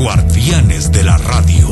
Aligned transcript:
guardianes 0.00 0.90
de 0.90 1.04
la 1.04 1.16
radio. 1.18 1.68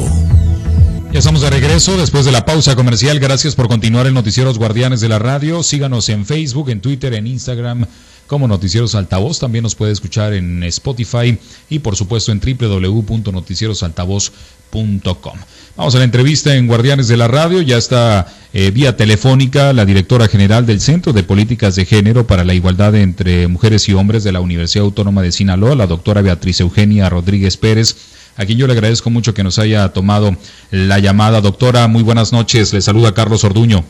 Ya 1.10 1.20
estamos 1.20 1.40
de 1.40 1.48
regreso 1.48 1.96
después 1.96 2.26
de 2.26 2.32
la 2.32 2.44
pausa 2.44 2.76
comercial. 2.76 3.18
Gracias 3.20 3.54
por 3.54 3.68
continuar 3.68 4.06
en 4.06 4.12
Noticieros 4.12 4.58
Guardianes 4.58 5.00
de 5.00 5.08
la 5.08 5.18
Radio. 5.18 5.62
Síganos 5.62 6.10
en 6.10 6.26
Facebook, 6.26 6.68
en 6.68 6.82
Twitter, 6.82 7.14
en 7.14 7.26
Instagram 7.26 7.86
como 8.26 8.46
Noticieros 8.46 8.94
Altavoz. 8.94 9.38
También 9.38 9.62
nos 9.62 9.74
puede 9.74 9.92
escuchar 9.92 10.34
en 10.34 10.62
Spotify 10.64 11.38
y 11.70 11.78
por 11.78 11.96
supuesto 11.96 12.30
en 12.30 12.40
www.noticierosaltavoz.com. 12.40 15.38
Vamos 15.78 15.94
a 15.94 15.98
la 15.98 16.04
entrevista 16.04 16.54
en 16.54 16.66
Guardianes 16.66 17.08
de 17.08 17.16
la 17.16 17.28
Radio. 17.28 17.62
Ya 17.62 17.78
está 17.78 18.26
eh, 18.52 18.70
vía 18.70 18.94
telefónica 18.94 19.72
la 19.72 19.86
directora 19.86 20.28
general 20.28 20.66
del 20.66 20.82
Centro 20.82 21.14
de 21.14 21.22
Políticas 21.22 21.76
de 21.76 21.86
Género 21.86 22.26
para 22.26 22.44
la 22.44 22.52
Igualdad 22.52 22.94
entre 22.94 23.48
Mujeres 23.48 23.88
y 23.88 23.94
Hombres 23.94 24.22
de 24.22 24.32
la 24.32 24.40
Universidad 24.40 24.84
Autónoma 24.84 25.22
de 25.22 25.32
Sinaloa, 25.32 25.74
la 25.74 25.86
doctora 25.86 26.20
Beatriz 26.20 26.60
Eugenia 26.60 27.08
Rodríguez 27.08 27.56
Pérez 27.56 28.17
a 28.38 28.46
quien 28.46 28.56
yo 28.56 28.66
le 28.66 28.72
agradezco 28.72 29.10
mucho 29.10 29.34
que 29.34 29.42
nos 29.42 29.58
haya 29.58 29.88
tomado 29.90 30.34
la 30.70 31.00
llamada. 31.00 31.40
Doctora, 31.40 31.88
muy 31.88 32.04
buenas 32.04 32.32
noches. 32.32 32.72
Le 32.72 32.80
saluda 32.80 33.12
Carlos 33.12 33.42
Orduño. 33.44 33.84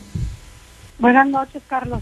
Buenas 0.97 1.27
noches, 1.27 1.61
Carlos. 1.69 2.01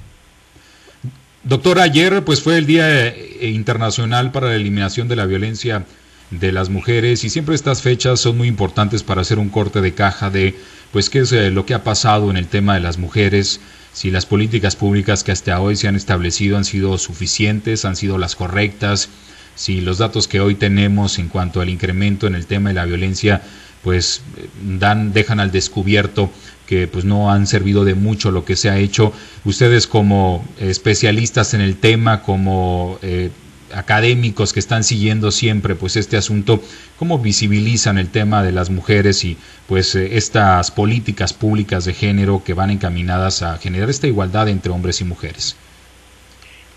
Doctora, 1.44 1.84
ayer 1.84 2.24
pues 2.24 2.42
fue 2.42 2.58
el 2.58 2.66
Día 2.66 3.08
eh, 3.08 3.50
Internacional 3.50 4.32
para 4.32 4.48
la 4.48 4.56
Eliminación 4.56 5.08
de 5.10 5.18
la 5.18 5.26
Violencia 5.26 5.86
de 6.32 6.52
las 6.52 6.70
Mujeres 6.70 7.24
y 7.24 7.30
siempre 7.30 7.54
estas 7.54 7.82
fechas 7.82 8.20
son 8.20 8.38
muy 8.38 8.48
importantes 8.48 9.04
para 9.04 9.22
hacer 9.22 9.40
un 9.40 9.50
corte 9.50 9.82
de 9.82 9.94
caja 9.94 10.30
de 10.30 10.56
pues 10.92 11.10
qué 11.10 11.20
es 11.20 11.32
eh, 11.34 11.52
lo 11.52 11.66
que 11.66 11.74
ha 11.74 11.84
pasado 11.84 12.32
en 12.32 12.38
el 12.38 12.48
tema 12.48 12.74
de 12.74 12.80
las 12.80 12.98
mujeres, 12.98 13.60
si 13.94 14.10
las 14.10 14.26
políticas 14.26 14.76
públicas 14.76 15.24
que 15.24 15.32
hasta 15.32 15.60
hoy 15.60 15.76
se 15.76 15.88
han 15.88 15.96
establecido 15.96 16.58
han 16.58 16.66
sido 16.66 16.98
suficientes, 16.98 17.86
han 17.86 17.96
sido 17.96 18.18
las 18.18 18.36
correctas, 18.36 19.10
si 19.58 19.82
los 19.82 19.98
datos 19.98 20.28
que 20.30 20.40
hoy 20.40 20.56
tenemos 20.56 21.20
en 21.20 21.28
cuanto 21.28 21.60
al 21.60 21.70
incremento 21.70 22.28
en 22.28 22.36
el 22.36 22.46
tema 22.46 22.70
de 22.70 22.76
la 22.76 22.86
violencia 22.86 23.42
pues 23.84 24.22
dan 24.62 25.14
dejan 25.14 25.40
al 25.40 25.52
descubierto 25.52 26.32
que 26.68 26.88
pues 26.88 27.06
no 27.06 27.32
han 27.32 27.48
servido 27.48 27.86
de 27.86 27.96
mucho 27.96 28.32
lo 28.32 28.46
que 28.46 28.56
se 28.56 28.70
ha 28.70 28.78
hecho. 28.78 29.14
Ustedes 29.46 29.88
como 29.88 30.46
especialistas 30.60 31.54
en 31.54 31.62
el 31.62 31.78
tema 31.78 32.22
como 32.22 33.00
eh, 33.02 33.32
académicos 33.74 34.54
que 34.54 34.60
están 34.60 34.84
siguiendo 34.84 35.32
siempre 35.32 35.76
pues 35.76 35.96
este 35.96 36.18
asunto 36.18 36.62
cómo 36.98 37.20
visibilizan 37.20 37.98
el 37.98 38.10
tema 38.10 38.44
de 38.44 38.52
las 38.52 38.70
mujeres 38.70 39.24
y 39.26 39.38
pues 39.68 39.96
eh, 39.96 40.18
estas 40.18 40.72
políticas 40.72 41.34
públicas 41.34 41.84
de 41.86 41.94
género 41.94 42.44
que 42.44 42.54
van 42.54 42.70
encaminadas 42.70 43.42
a 43.42 43.58
generar 43.58 43.90
esta 43.90 44.08
igualdad 44.08 44.48
entre 44.48 44.72
hombres 44.72 45.02
y 45.02 45.06
mujeres 45.06 45.56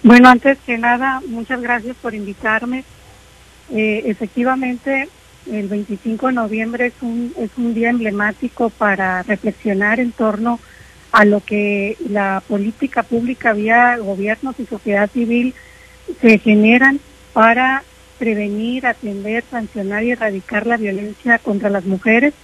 bueno, 0.02 0.28
antes 0.28 0.58
que 0.64 0.78
nada, 0.78 1.20
muchas 1.26 1.60
gracias 1.60 1.96
por 2.00 2.14
invitarme. 2.14 2.84
Eh, 3.70 4.02
efectivamente, 4.06 5.08
el 5.50 5.68
25 5.68 6.28
de 6.28 6.32
noviembre 6.32 6.86
es 6.86 6.94
un, 7.02 7.32
es 7.38 7.50
un 7.56 7.74
día 7.74 7.90
emblemático 7.90 8.70
para 8.70 9.22
reflexionar 9.22 10.00
en 10.00 10.12
torno 10.12 10.58
a 11.12 11.24
lo 11.24 11.40
que 11.40 11.96
la 12.08 12.42
política 12.46 13.02
pública 13.02 13.52
vía 13.52 13.96
gobiernos 13.98 14.58
y 14.58 14.66
sociedad 14.66 15.10
civil 15.10 15.54
se 16.20 16.38
generan 16.38 17.00
para 17.32 17.82
prevenir, 18.18 18.86
atender, 18.86 19.44
sancionar 19.50 20.04
y 20.04 20.12
erradicar 20.12 20.66
la 20.66 20.76
violencia 20.76 21.38
contra 21.38 21.70
las 21.70 21.84
mujeres, 21.84 22.34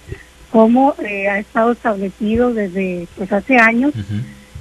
como 0.51 0.95
eh, 0.99 1.27
ha 1.27 1.39
estado 1.39 1.71
establecido 1.71 2.53
desde 2.53 3.07
pues 3.15 3.31
hace 3.31 3.57
años 3.57 3.93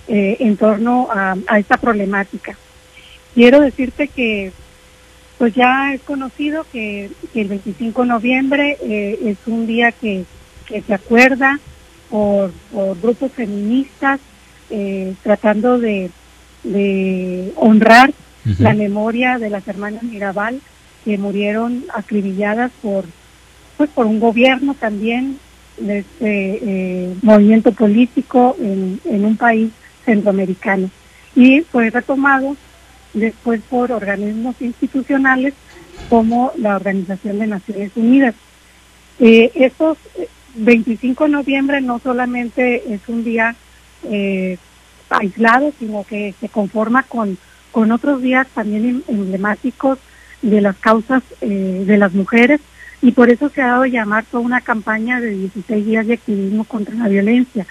eh, 0.09 0.37
en 0.41 0.57
torno 0.57 1.09
a 1.11 1.59
esta 1.59 1.77
problemática. 1.79 2.57
Quiero 3.37 3.61
decirte 3.61 4.09
que 4.09 4.51
pues 5.37 5.55
ya 5.55 5.92
es 5.92 6.01
conocido 6.01 6.65
que, 6.73 7.11
el 7.34 7.48
25 7.48 8.01
de 8.01 8.09
noviembre 8.09 8.78
eh, 8.81 9.19
es 9.27 9.37
un 9.45 9.67
día 9.67 9.93
que, 9.93 10.25
se 10.67 10.95
acuerda 10.95 11.61
por, 12.09 12.51
grupos 13.03 13.31
feministas 13.33 14.20
eh, 14.70 15.12
tratando 15.23 15.78
de, 15.78 16.11
honrar 17.56 18.15
la 18.59 18.72
memoria 18.72 19.38
de 19.38 19.50
las 19.50 19.69
hermanas 19.69 20.03
Mirabal 20.03 20.62
que 21.05 21.19
murieron 21.19 21.84
acribilladas 21.94 22.72
por 22.81 23.05
pues 23.77 23.91
por 23.91 24.06
un 24.06 24.19
gobierno 24.19 24.75
también 24.75 25.38
de 25.77 25.99
este 25.99 26.59
eh, 26.62 27.15
movimiento 27.21 27.71
político 27.72 28.56
en, 28.59 28.99
en 29.05 29.27
un 29.27 29.37
país 29.37 29.71
centroamericano. 30.06 30.88
Y 31.34 31.61
fue 31.61 31.91
retomado 31.91 32.56
después 33.16 33.60
por 33.69 33.91
organismos 33.91 34.56
institucionales 34.60 35.54
como 36.09 36.53
la 36.56 36.77
Organización 36.77 37.38
de 37.38 37.47
Naciones 37.47 37.91
Unidas. 37.97 38.34
Eh, 39.19 39.50
estos 39.54 39.99
25 40.54 41.25
eh, 41.25 41.26
de 41.26 41.32
noviembre 41.32 41.81
no 41.81 41.99
solamente 41.99 42.93
es 42.93 43.00
un 43.09 43.25
día 43.25 43.56
eh, 44.05 44.59
aislado, 45.10 45.72
sino 45.78 46.05
que 46.05 46.34
se 46.41 46.49
conforma 46.49 47.03
con, 47.03 47.38
con 47.72 47.93
otros 47.93 48.22
días 48.22 48.47
también 48.55 48.84
em, 48.84 49.03
emblemáticos 49.09 49.99
de 50.43 50.60
las 50.60 50.76
causas 50.76 51.22
eh, 51.41 51.84
de 51.87 51.97
las 51.97 52.12
mujeres 52.12 52.60
y 53.03 53.12
por 53.12 53.31
eso 53.31 53.49
se 53.49 53.62
ha 53.62 53.69
dado 53.69 53.82
a 53.82 53.88
llamar 53.88 54.25
toda 54.25 54.43
una 54.43 54.60
campaña 54.60 55.21
de 55.21 55.31
16 55.31 55.87
días 55.87 56.06
de 56.06 56.15
activismo 56.15 56.65
contra 56.65 56.94
la 56.94 57.09
violencia. 57.09 57.66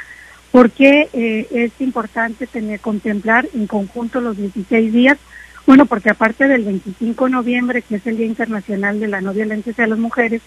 porque 0.51 1.09
es 1.51 1.71
importante 1.81 2.47
tener 2.47 2.79
contemplar 2.79 3.45
en 3.53 3.67
conjunto 3.67 4.21
los 4.21 4.37
16 4.37 4.93
días? 4.93 5.17
Bueno, 5.65 5.87
porque 5.87 6.11
aparte 6.11 6.47
del 6.47 6.63
25 6.63 7.25
de 7.25 7.31
noviembre, 7.31 7.81
que 7.81 7.95
es 7.95 8.05
el 8.05 8.17
Día 8.17 8.27
Internacional 8.27 8.99
de 8.99 9.07
la 9.07 9.21
No 9.21 9.33
Violencia 9.33 9.71
hacia 9.71 9.87
las 9.87 9.97
Mujeres, 9.97 10.41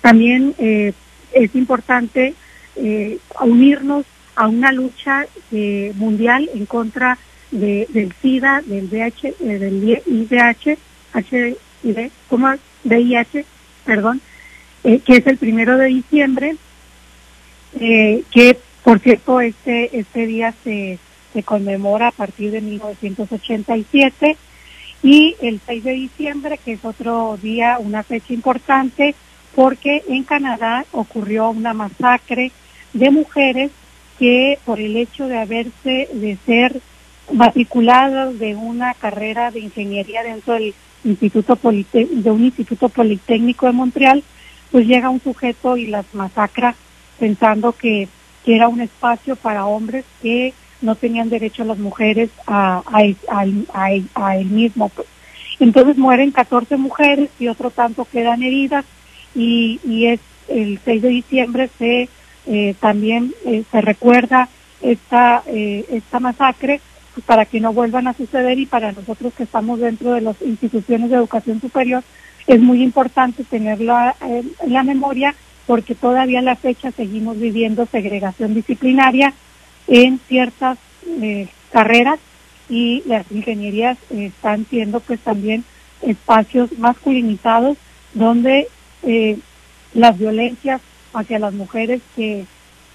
también 0.00 0.54
eh, 0.58 0.92
es 1.32 1.54
importante 1.54 2.34
eh, 2.76 3.18
unirnos 3.40 4.06
a 4.36 4.48
una 4.48 4.72
lucha 4.72 5.26
eh, 5.52 5.92
mundial 5.96 6.48
en 6.54 6.66
contra 6.66 7.18
del 7.50 8.12
SIDA, 8.20 8.62
del 8.66 8.86
VIH, 8.86 9.36
del 9.38 10.02
IVH, 10.06 10.78
HIV, 11.14 12.10
como 12.28 12.52
VIH, 12.82 13.44
perdón, 13.84 14.20
que 14.82 15.02
es 15.06 15.26
el 15.28 15.36
primero 15.36 15.78
de 15.78 15.86
diciembre, 15.86 16.56
que 17.72 18.58
por 18.82 18.98
cierto 18.98 19.40
este 19.40 19.96
este 19.96 20.26
día 20.26 20.52
se 20.64 20.98
se 21.32 21.42
conmemora 21.44 22.08
a 22.08 22.12
partir 22.12 22.50
de 22.50 22.60
1987 22.60 24.36
y 25.04 25.36
el 25.42 25.60
6 25.66 25.84
de 25.84 25.92
diciembre, 25.92 26.58
que 26.64 26.72
es 26.72 26.84
otro 26.84 27.38
día, 27.40 27.76
una 27.78 28.02
fecha 28.02 28.32
importante, 28.32 29.14
porque 29.54 30.02
en 30.08 30.24
Canadá 30.24 30.86
ocurrió 30.92 31.50
una 31.50 31.74
masacre 31.74 32.50
de 32.94 33.10
mujeres 33.10 33.70
que 34.18 34.58
por 34.64 34.80
el 34.80 34.96
hecho 34.96 35.28
de 35.28 35.36
haberse, 35.36 36.08
de 36.10 36.38
ser 36.46 36.80
matriculadas 37.30 38.38
de 38.38 38.56
una 38.56 38.94
carrera 38.94 39.50
de 39.50 39.60
ingeniería 39.60 40.22
dentro 40.22 40.54
del 40.54 40.74
Instituto 41.04 41.58
de 41.62 42.30
un 42.30 42.44
Instituto 42.44 42.88
Politécnico 42.88 43.66
de 43.66 43.72
Montreal, 43.72 44.24
pues 44.70 44.86
llega 44.86 45.10
un 45.10 45.20
sujeto 45.20 45.76
y 45.76 45.86
las 45.86 46.06
masacra 46.14 46.74
pensando 47.18 47.72
que, 47.72 48.08
que 48.42 48.56
era 48.56 48.68
un 48.68 48.80
espacio 48.80 49.36
para 49.36 49.66
hombres 49.66 50.06
que 50.22 50.54
no 50.84 50.94
tenían 50.94 51.30
derecho 51.30 51.64
las 51.64 51.78
mujeres 51.78 52.30
a, 52.46 52.82
a, 52.86 54.36
él 54.36 54.46
mismo. 54.46 54.88
Pues. 54.90 55.08
Entonces 55.58 55.96
mueren 55.96 56.30
14 56.30 56.76
mujeres 56.76 57.30
y 57.38 57.48
otro 57.48 57.70
tanto 57.70 58.04
quedan 58.04 58.42
heridas 58.42 58.84
y, 59.34 59.80
y 59.84 60.06
es 60.06 60.20
el 60.48 60.78
6 60.84 61.02
de 61.02 61.08
diciembre 61.08 61.70
se 61.78 62.08
eh, 62.46 62.74
también 62.78 63.32
eh, 63.46 63.64
se 63.70 63.80
recuerda 63.80 64.48
esta 64.82 65.42
eh, 65.46 65.86
esta 65.90 66.20
masacre 66.20 66.82
pues, 67.14 67.24
para 67.24 67.46
que 67.46 67.60
no 67.60 67.72
vuelvan 67.72 68.06
a 68.06 68.12
suceder 68.12 68.58
y 68.58 68.66
para 68.66 68.92
nosotros 68.92 69.32
que 69.32 69.44
estamos 69.44 69.80
dentro 69.80 70.12
de 70.12 70.20
las 70.20 70.40
instituciones 70.42 71.08
de 71.08 71.16
educación 71.16 71.62
superior 71.62 72.04
es 72.46 72.60
muy 72.60 72.82
importante 72.82 73.44
tenerla 73.44 74.14
en 74.20 74.52
la 74.66 74.82
memoria 74.82 75.34
porque 75.66 75.94
todavía 75.94 76.40
a 76.40 76.42
la 76.42 76.56
fecha 76.56 76.90
seguimos 76.90 77.40
viviendo 77.40 77.86
segregación 77.86 78.52
disciplinaria 78.52 79.32
en 79.86 80.18
ciertas 80.28 80.78
eh, 81.06 81.48
carreras 81.72 82.18
y 82.68 83.02
las 83.06 83.30
ingenierías 83.30 83.98
están 84.10 84.66
siendo 84.70 85.00
pues 85.00 85.20
también 85.20 85.64
espacios 86.02 86.76
masculinizados 86.78 87.76
donde 88.14 88.68
eh, 89.02 89.38
las 89.92 90.18
violencias 90.18 90.80
hacia 91.12 91.38
las 91.38 91.52
mujeres 91.52 92.00
que, 92.16 92.46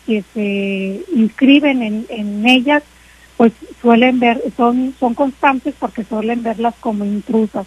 que 0.05 0.23
se 0.33 1.03
inscriben 1.15 1.81
en, 1.81 2.05
en 2.09 2.47
ellas 2.47 2.83
pues 3.39 3.53
suelen 3.81 4.19
ver, 4.19 4.43
son, 4.57 4.93
son 4.99 5.13
constantes 5.13 5.73
porque 5.79 6.03
suelen 6.03 6.43
verlas 6.43 6.75
como 6.81 7.05
intrusas. 7.05 7.65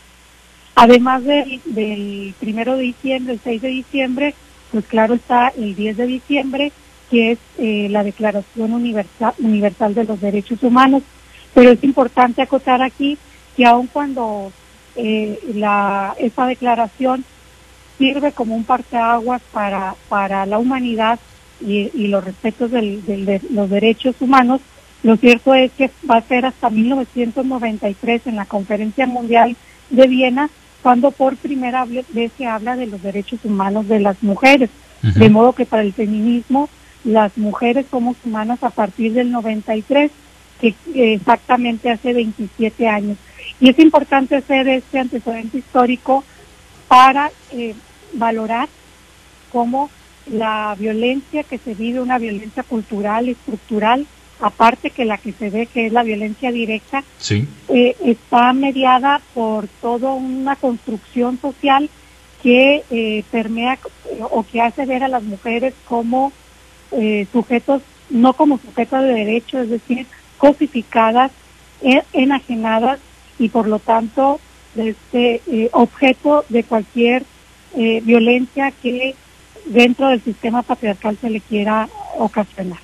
Además 0.74 1.22
del 1.24 2.34
primero 2.38 2.76
de 2.76 2.82
diciembre, 2.82 3.32
el 3.32 3.40
6 3.42 3.62
de 3.62 3.68
diciembre, 3.68 4.34
pues 4.70 4.84
claro 4.84 5.14
está 5.14 5.48
el 5.56 5.74
10 5.74 5.96
de 5.96 6.06
diciembre, 6.06 6.72
que 7.12 7.32
es 7.32 7.38
eh, 7.58 7.88
la 7.90 8.02
Declaración 8.02 8.72
Universal, 8.72 9.34
Universal 9.38 9.94
de 9.94 10.04
los 10.04 10.18
Derechos 10.18 10.62
Humanos. 10.62 11.02
Pero 11.52 11.70
es 11.70 11.84
importante 11.84 12.40
acotar 12.40 12.80
aquí 12.80 13.18
que 13.54 13.66
aun 13.66 13.86
cuando 13.86 14.50
eh, 14.96 15.38
la, 15.54 16.14
esa 16.18 16.46
declaración 16.46 17.22
sirve 17.98 18.32
como 18.32 18.56
un 18.56 18.64
parteaguas 18.64 19.42
para, 19.52 19.94
para 20.08 20.46
la 20.46 20.58
humanidad 20.58 21.20
y, 21.60 21.90
los 22.08 22.24
respetos 22.24 22.70
de 22.70 23.40
los 23.50 23.68
derechos 23.68 24.16
humanos, 24.20 24.62
lo 25.02 25.16
cierto 25.16 25.54
es 25.54 25.70
que 25.72 25.90
va 26.10 26.16
a 26.16 26.22
ser 26.22 26.46
hasta 26.46 26.70
1993 26.70 28.26
en 28.26 28.36
la 28.36 28.46
Conferencia 28.46 29.06
Mundial 29.06 29.54
de 29.90 30.06
Viena 30.06 30.48
cuando 30.82 31.10
por 31.10 31.36
primera 31.36 31.84
vez 31.84 32.32
se 32.38 32.46
habla 32.46 32.74
de 32.74 32.86
los 32.86 33.02
derechos 33.02 33.40
humanos 33.44 33.86
de 33.86 34.00
las 34.00 34.22
mujeres. 34.22 34.70
De 35.02 35.28
modo 35.28 35.52
que 35.52 35.66
para 35.66 35.82
el 35.82 35.92
feminismo 35.92 36.68
las 37.04 37.36
mujeres 37.36 37.86
somos 37.90 38.16
humanas 38.24 38.62
a 38.62 38.70
partir 38.70 39.12
del 39.12 39.30
93, 39.30 40.10
que 40.60 40.74
exactamente 40.94 41.90
hace 41.90 42.12
27 42.12 42.88
años. 42.88 43.18
Y 43.60 43.70
es 43.70 43.78
importante 43.78 44.36
hacer 44.36 44.68
este 44.68 44.98
antecedente 44.98 45.58
histórico 45.58 46.24
para 46.88 47.30
eh, 47.52 47.74
valorar 48.12 48.68
cómo 49.50 49.90
la 50.30 50.76
violencia 50.78 51.42
que 51.42 51.58
se 51.58 51.74
vive, 51.74 52.00
una 52.00 52.18
violencia 52.18 52.62
cultural, 52.62 53.28
estructural, 53.28 54.06
aparte 54.40 54.90
que 54.90 55.04
la 55.04 55.18
que 55.18 55.32
se 55.32 55.50
ve 55.50 55.66
que 55.66 55.86
es 55.86 55.92
la 55.92 56.02
violencia 56.02 56.52
directa, 56.52 57.02
eh, 57.68 57.96
está 58.04 58.52
mediada 58.52 59.20
por 59.34 59.68
toda 59.80 60.12
una 60.12 60.56
construcción 60.56 61.40
social 61.40 61.88
que 62.42 62.82
eh, 62.90 63.24
permea 63.30 63.78
o 64.30 64.44
que 64.44 64.60
hace 64.60 64.84
ver 64.84 65.04
a 65.04 65.08
las 65.08 65.22
mujeres 65.22 65.74
como 65.88 66.32
eh, 66.92 67.26
sujetos, 67.32 67.82
no 68.10 68.34
como 68.34 68.58
sujetos 68.58 69.02
de 69.02 69.14
derecho, 69.14 69.60
es 69.60 69.70
decir, 69.70 70.06
cosificadas, 70.38 71.32
enajenadas 72.12 73.00
y 73.38 73.48
por 73.48 73.66
lo 73.66 73.80
tanto 73.80 74.38
este 74.76 75.42
objeto 75.72 76.44
de 76.48 76.62
cualquier 76.62 77.24
violencia 77.74 78.72
que 78.82 79.16
dentro 79.66 80.08
del 80.08 80.22
sistema 80.22 80.62
patriarcal 80.62 81.18
se 81.20 81.28
le 81.28 81.40
quiera 81.40 81.88
ocasionar. 82.18 82.78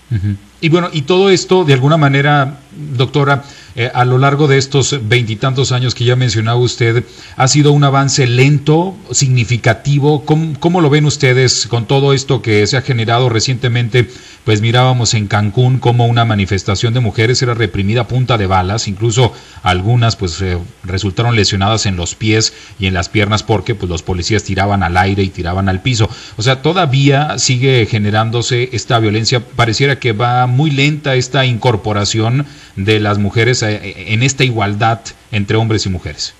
Y 0.60 0.68
bueno, 0.68 0.88
y 0.92 1.02
todo 1.02 1.30
esto, 1.30 1.64
de 1.64 1.74
alguna 1.74 1.96
manera, 1.96 2.58
doctora, 2.72 3.44
eh, 3.80 3.92
a 3.94 4.04
lo 4.04 4.18
largo 4.18 4.48
de 4.48 4.58
estos 4.58 4.98
veintitantos 5.08 5.70
años 5.70 5.94
que 5.94 6.04
ya 6.04 6.16
mencionaba 6.16 6.58
usted, 6.58 7.04
ha 7.36 7.46
sido 7.46 7.70
un 7.70 7.84
avance 7.84 8.26
lento, 8.26 8.96
significativo. 9.12 10.24
¿Cómo, 10.24 10.80
lo 10.80 10.90
ven 10.90 11.04
ustedes 11.04 11.68
con 11.68 11.86
todo 11.86 12.12
esto 12.12 12.42
que 12.42 12.66
se 12.66 12.76
ha 12.76 12.82
generado 12.82 13.28
recientemente? 13.28 14.10
Pues 14.42 14.62
mirábamos 14.62 15.14
en 15.14 15.28
Cancún 15.28 15.78
como 15.78 16.06
una 16.06 16.24
manifestación 16.24 16.92
de 16.92 16.98
mujeres 16.98 17.40
era 17.40 17.54
reprimida 17.54 18.00
a 18.00 18.08
punta 18.08 18.36
de 18.36 18.46
balas, 18.46 18.88
incluso 18.88 19.32
algunas 19.62 20.16
pues 20.16 20.42
eh, 20.42 20.58
resultaron 20.82 21.36
lesionadas 21.36 21.86
en 21.86 21.94
los 21.94 22.16
pies 22.16 22.54
y 22.80 22.86
en 22.86 22.94
las 22.94 23.08
piernas 23.08 23.44
porque 23.44 23.76
pues 23.76 23.88
los 23.90 24.02
policías 24.02 24.42
tiraban 24.42 24.82
al 24.82 24.96
aire 24.96 25.22
y 25.22 25.28
tiraban 25.28 25.68
al 25.68 25.82
piso. 25.82 26.10
O 26.36 26.42
sea, 26.42 26.62
todavía 26.62 27.38
sigue 27.38 27.86
generándose 27.86 28.70
esta 28.72 28.98
violencia. 28.98 29.38
Pareciera 29.38 30.00
que 30.00 30.12
va 30.12 30.48
muy 30.48 30.72
lenta 30.72 31.14
esta 31.14 31.46
incorporación 31.46 32.44
de 32.74 33.00
las 33.00 33.18
mujeres 33.18 33.62
eh, 33.68 34.12
en 34.12 34.22
esta 34.22 34.44
igualdad 34.44 35.00
entre 35.30 35.56
hombres 35.56 35.86
y 35.86 35.88
mujeres. 35.88 36.34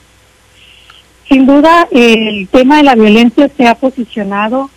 Sin 1.28 1.46
duda, 1.46 1.86
el 1.90 2.48
tema 2.48 2.78
de 2.78 2.84
la 2.84 2.94
violencia 2.94 3.50
se 3.54 3.66
ha 3.66 3.74
posicionado 3.74 4.70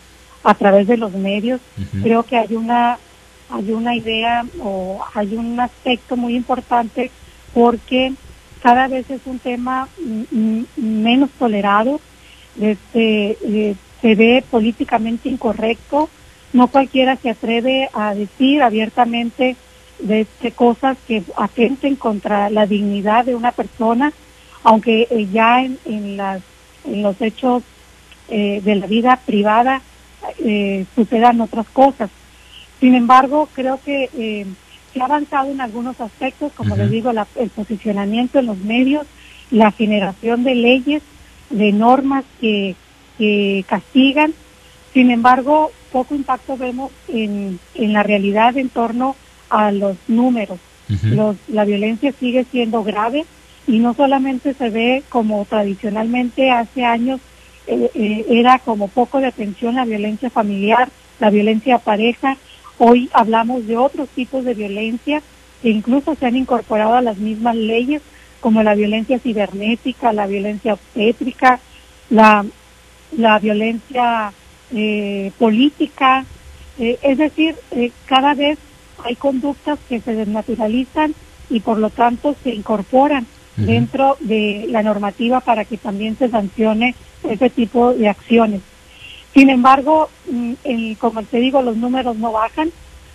a 0.43 0.53
través 0.53 0.87
de 0.87 0.97
los 0.97 1.13
medios. 1.13 1.61
Creo 2.01 2.23
que 2.23 2.37
hay 2.37 2.55
una 2.55 2.97
hay 3.49 3.71
una 3.71 3.95
idea 3.95 4.45
o 4.61 5.03
hay 5.13 5.35
un 5.35 5.59
aspecto 5.59 6.15
muy 6.15 6.35
importante 6.35 7.11
porque 7.53 8.13
cada 8.61 8.87
vez 8.87 9.09
es 9.09 9.21
un 9.25 9.39
tema 9.39 9.89
menos 10.77 11.29
tolerado, 11.31 11.99
este, 12.59 13.37
eh, 13.43 13.75
se 14.01 14.15
ve 14.15 14.43
políticamente 14.49 15.29
incorrecto, 15.29 16.09
no 16.53 16.67
cualquiera 16.67 17.15
se 17.17 17.29
atreve 17.29 17.89
a 17.93 18.13
decir 18.13 18.61
abiertamente 18.61 19.55
de, 20.01 20.27
cosas 20.55 20.97
que 21.07 21.23
atenten 21.35 21.95
contra 21.95 22.49
la 22.49 22.65
dignidad 22.65 23.25
de 23.25 23.35
una 23.35 23.51
persona, 23.51 24.11
aunque 24.63 25.07
eh, 25.09 25.27
ya 25.31 25.63
en, 25.63 25.77
en, 25.85 26.17
las, 26.17 26.41
en 26.85 27.03
los 27.03 27.19
hechos 27.21 27.63
eh, 28.29 28.61
de 28.63 28.75
la 28.75 28.87
vida 28.87 29.19
privada 29.25 29.81
eh, 30.39 30.85
sucedan 30.95 31.41
otras 31.41 31.67
cosas. 31.69 32.09
Sin 32.79 32.95
embargo, 32.95 33.47
creo 33.53 33.79
que 33.83 34.09
se 34.91 35.01
ha 35.01 35.05
avanzado 35.05 35.51
en 35.51 35.61
algunos 35.61 36.01
aspectos, 36.01 36.51
como 36.53 36.75
les 36.75 36.89
digo, 36.89 37.11
el 37.35 37.49
posicionamiento 37.51 38.39
en 38.39 38.47
los 38.47 38.57
medios, 38.57 39.05
la 39.51 39.71
generación 39.71 40.43
de 40.43 40.55
leyes, 40.55 41.03
de 41.51 41.71
normas 41.71 42.25
que, 42.39 42.75
que 43.19 43.63
castigan. 43.67 44.33
Sin 44.93 45.11
embargo, 45.11 45.71
poco 45.91 46.15
impacto 46.15 46.57
vemos 46.57 46.91
en, 47.07 47.59
en 47.75 47.93
la 47.93 48.01
realidad 48.01 48.57
en 48.57 48.69
torno 48.69 49.09
a 49.11 49.30
los 49.71 49.97
números. 50.07 50.59
los, 51.03 51.37
la 51.47 51.63
violencia 51.65 52.11
sigue 52.11 52.45
siendo 52.51 52.83
grave 52.83 53.25
y 53.67 53.79
no 53.79 53.93
solamente 53.93 54.53
se 54.53 54.69
ve 54.69 55.03
como 55.09 55.45
tradicionalmente 55.45 56.51
hace 56.51 56.83
años 56.83 57.21
eh, 57.67 57.91
eh, 57.93 58.25
era 58.29 58.59
como 58.59 58.87
poco 58.87 59.19
de 59.19 59.27
atención 59.27 59.75
la 59.75 59.85
violencia 59.85 60.29
familiar, 60.29 60.89
la 61.19 61.29
violencia 61.29 61.77
pareja. 61.77 62.37
Hoy 62.77 63.09
hablamos 63.13 63.67
de 63.67 63.77
otros 63.77 64.09
tipos 64.09 64.43
de 64.43 64.55
violencia 64.55 65.21
que 65.61 65.69
incluso 65.69 66.15
se 66.15 66.25
han 66.25 66.35
incorporado 66.35 66.95
a 66.95 67.01
las 67.01 67.17
mismas 67.17 67.55
leyes, 67.55 68.01
como 68.39 68.63
la 68.63 68.73
violencia 68.73 69.19
cibernética, 69.19 70.11
la 70.11 70.25
violencia 70.25 70.73
obstétrica, 70.73 71.59
la, 72.09 72.43
la 73.15 73.37
violencia 73.37 74.33
eh, 74.73 75.31
política. 75.37 76.25
es 76.79 77.17
decir, 77.17 77.55
cada 78.07 78.33
vez 78.33 78.57
hay 79.03 79.15
conductas 79.15 79.79
que 79.87 79.99
se 79.99 80.13
desnaturalizan 80.13 81.13
y 81.49 81.59
por 81.59 81.77
lo 81.77 81.89
tanto 81.89 82.35
se 82.43 82.53
incorporan 82.53 83.27
dentro 83.57 84.17
de 84.21 84.65
la 84.69 84.81
normativa 84.81 85.41
para 85.41 85.65
que 85.65 85.77
también 85.77 86.17
se 86.17 86.29
sancione 86.29 86.95
ese 87.29 87.49
tipo 87.49 87.93
de 87.93 88.09
acciones. 88.09 88.61
Sin 89.33 89.49
embargo, 89.49 90.09
mm, 90.29 90.93
como 90.99 91.23
te 91.23 91.39
digo, 91.39 91.61
los 91.61 91.77
números 91.77 92.17
no 92.17 92.31
bajan. 92.31 92.71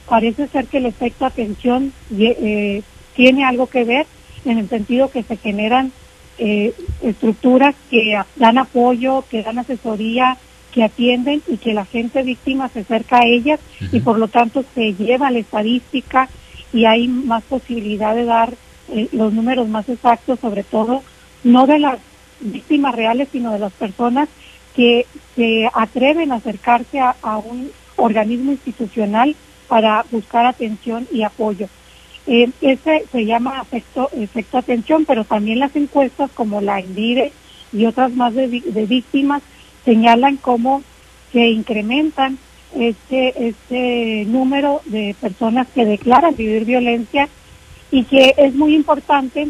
Parece 0.08 0.46
ser 0.48 0.66
que 0.66 0.78
el 0.78 0.86
efecto 0.86 1.26
atención 1.26 1.92
eh, 2.16 2.82
tiene 3.14 3.44
algo 3.44 3.66
que 3.66 3.84
ver 3.84 4.06
en 4.44 4.58
el 4.58 4.68
sentido 4.68 5.10
que 5.10 5.22
se 5.22 5.36
generan 5.36 5.92
eh, 6.38 6.74
estructuras 7.02 7.74
que 7.90 8.18
dan 8.36 8.58
apoyo, 8.58 9.24
que 9.30 9.42
dan 9.42 9.58
asesoría, 9.58 10.36
que 10.76 10.84
atienden 10.84 11.42
y 11.48 11.56
que 11.56 11.72
la 11.72 11.86
gente 11.86 12.22
víctima 12.22 12.68
se 12.68 12.80
acerca 12.80 13.20
a 13.20 13.26
ellas 13.26 13.58
y 13.92 14.00
por 14.00 14.18
lo 14.18 14.28
tanto 14.28 14.62
se 14.74 14.92
lleva 14.92 15.30
la 15.30 15.38
estadística 15.38 16.28
y 16.70 16.84
hay 16.84 17.08
más 17.08 17.44
posibilidad 17.44 18.14
de 18.14 18.26
dar 18.26 18.52
eh, 18.90 19.08
los 19.12 19.32
números 19.32 19.68
más 19.68 19.88
exactos, 19.88 20.38
sobre 20.38 20.64
todo 20.64 21.02
no 21.44 21.66
de 21.66 21.78
las 21.78 21.98
víctimas 22.40 22.94
reales, 22.94 23.28
sino 23.32 23.54
de 23.54 23.58
las 23.58 23.72
personas 23.72 24.28
que 24.74 25.06
se 25.34 25.66
atreven 25.72 26.30
a 26.30 26.36
acercarse 26.36 27.00
a, 27.00 27.14
un 27.38 27.70
organismo 27.96 28.52
institucional 28.52 29.34
para 29.68 30.04
buscar 30.10 30.44
atención 30.44 31.08
y 31.10 31.22
apoyo. 31.22 31.68
Eh, 32.26 32.50
ese 32.60 33.06
se 33.10 33.24
llama 33.24 33.62
efecto, 33.62 34.10
efecto 34.12 34.58
atención, 34.58 35.06
pero 35.06 35.24
también 35.24 35.58
las 35.58 35.74
encuestas 35.74 36.30
como 36.32 36.60
la 36.60 36.82
INDIRE 36.82 37.32
y 37.72 37.86
otras 37.86 38.12
más 38.12 38.34
de, 38.34 38.48
de 38.48 38.84
víctimas 38.84 39.42
señalan 39.86 40.36
cómo 40.36 40.82
se 41.32 41.46
incrementan 41.46 42.38
este, 42.74 43.48
este 43.48 44.24
número 44.26 44.82
de 44.84 45.16
personas 45.18 45.66
que 45.74 45.86
declaran 45.86 46.36
vivir 46.36 46.66
violencia 46.66 47.28
y 47.90 48.04
que 48.04 48.34
es 48.36 48.54
muy 48.54 48.74
importante 48.74 49.48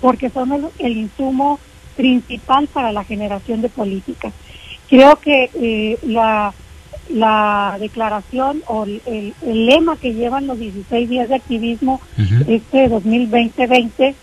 porque 0.00 0.30
son 0.30 0.70
el, 0.78 0.96
insumo 0.96 1.60
principal 1.96 2.66
para 2.68 2.90
la 2.90 3.04
generación 3.04 3.62
de 3.62 3.68
políticas. 3.68 4.32
Creo 4.88 5.16
que 5.16 5.50
eh, 5.54 5.98
la, 6.02 6.54
la 7.10 7.76
declaración 7.78 8.62
o 8.66 8.84
el, 8.84 9.34
lema 9.44 9.96
que 9.96 10.14
llevan 10.14 10.46
los 10.46 10.58
16 10.58 11.08
días 11.08 11.28
de 11.28 11.36
activismo 11.36 12.00
este 12.46 12.88
2020-20 12.88 14.14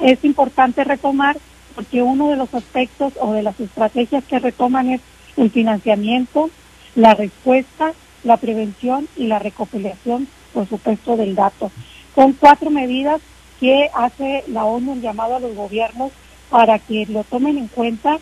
es 0.00 0.24
importante 0.24 0.84
retomar 0.84 1.36
porque 1.76 2.02
uno 2.02 2.30
de 2.30 2.36
los 2.36 2.52
aspectos 2.54 3.12
o 3.20 3.34
de 3.34 3.42
las 3.42 3.60
estrategias 3.60 4.24
que 4.24 4.38
retoman 4.38 4.88
es 4.88 5.02
el 5.36 5.50
financiamiento, 5.50 6.48
la 6.94 7.14
respuesta, 7.14 7.92
la 8.24 8.38
prevención 8.38 9.06
y 9.14 9.26
la 9.26 9.38
recopilación, 9.38 10.26
por 10.54 10.66
supuesto, 10.66 11.18
del 11.18 11.34
dato. 11.34 11.70
Son 12.14 12.32
cuatro 12.32 12.70
medidas 12.70 13.20
que 13.60 13.90
hace 13.94 14.42
la 14.48 14.64
ONU 14.64 14.92
un 14.92 15.02
llamado 15.02 15.36
a 15.36 15.40
los 15.40 15.54
gobiernos 15.54 16.12
para 16.48 16.78
que 16.78 17.04
lo 17.06 17.24
tomen 17.24 17.58
en 17.58 17.68
cuenta 17.68 18.18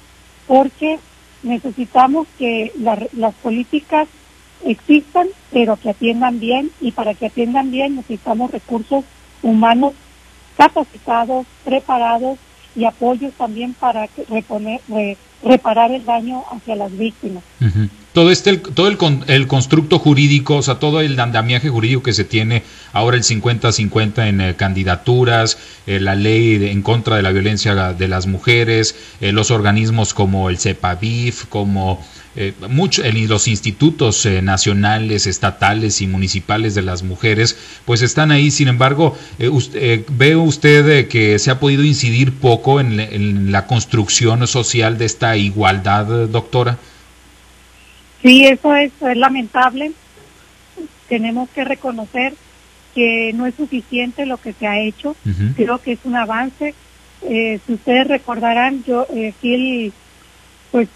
porque 0.48 0.98
necesitamos 1.44 2.26
que 2.36 2.72
las 2.76 3.34
políticas 3.34 4.08
existan, 4.64 5.28
pero 5.52 5.76
que 5.76 5.90
atiendan 5.90 6.40
bien 6.40 6.72
y 6.80 6.90
para 6.90 7.14
que 7.14 7.26
atiendan 7.26 7.70
bien 7.70 7.94
necesitamos 7.94 8.50
recursos 8.50 9.04
humanos 9.42 9.92
capacitados, 10.56 11.46
preparados 11.64 12.38
y 12.76 12.84
apoyos 12.84 13.32
también 13.34 13.74
para 13.74 14.08
reponer, 14.28 14.80
reparar 15.42 15.92
el 15.92 16.04
daño 16.04 16.42
hacia 16.50 16.76
las 16.76 16.96
víctimas. 16.96 17.42
Todo 18.12 18.30
este, 18.30 18.56
todo 18.56 18.88
el, 18.88 18.98
el, 19.26 19.46
constructo 19.46 19.98
jurídico, 19.98 20.56
o 20.56 20.62
sea, 20.62 20.76
todo 20.76 21.00
el 21.00 21.18
andamiaje 21.18 21.68
jurídico 21.68 22.02
que 22.02 22.12
se 22.12 22.24
tiene 22.24 22.62
ahora 22.92 23.16
el 23.16 23.24
50-50 23.24 24.28
en 24.28 24.40
eh, 24.40 24.54
candidaturas, 24.56 25.58
eh, 25.86 25.98
la 25.98 26.14
ley 26.14 26.68
en 26.70 26.82
contra 26.82 27.16
de 27.16 27.22
la 27.22 27.32
violencia 27.32 27.92
de 27.92 28.08
las 28.08 28.26
mujeres, 28.26 28.94
eh, 29.20 29.32
los 29.32 29.50
organismos 29.50 30.14
como 30.14 30.48
el 30.48 30.58
CEPAVIF, 30.58 31.46
como 31.46 32.04
eh, 32.36 32.52
mucho, 32.68 33.04
en 33.04 33.28
los 33.28 33.46
institutos 33.46 34.26
eh, 34.26 34.42
nacionales, 34.42 35.28
estatales 35.28 36.00
y 36.00 36.08
municipales 36.08 36.74
de 36.74 36.82
las 36.82 37.04
mujeres, 37.04 37.56
pues 37.84 38.02
están 38.02 38.32
ahí. 38.32 38.50
Sin 38.50 38.66
embargo, 38.66 39.16
eh, 39.38 39.48
usted, 39.48 40.04
¿ve 40.10 40.34
usted 40.34 41.06
que 41.06 41.38
se 41.38 41.52
ha 41.52 41.60
podido 41.60 41.84
incidir 41.84 42.32
poco 42.32 42.80
en, 42.80 43.52
la 43.52 43.66
construcción 43.66 44.46
social 44.48 44.98
de 44.98 45.04
esta 45.04 45.36
igualdad, 45.36 46.28
doctora? 46.28 46.78
Sí, 48.22 48.44
eso 48.46 48.74
es, 48.74 48.90
lamentable. 49.14 49.92
Tenemos 51.08 51.48
que 51.50 51.64
reconocer 51.64 52.34
que 52.96 53.32
no 53.34 53.46
es 53.46 53.54
suficiente 53.54 54.26
lo 54.26 54.38
que 54.38 54.52
se 54.52 54.66
ha 54.66 54.80
hecho. 54.80 55.14
Creo 55.56 55.78
que 55.78 55.92
es 55.92 55.98
un 56.04 56.16
avance. 56.16 56.74
si 57.20 57.72
ustedes 57.72 58.08
recordarán, 58.08 58.82
yo 58.84 59.06
eh, 59.14 59.92
pues 60.72 60.88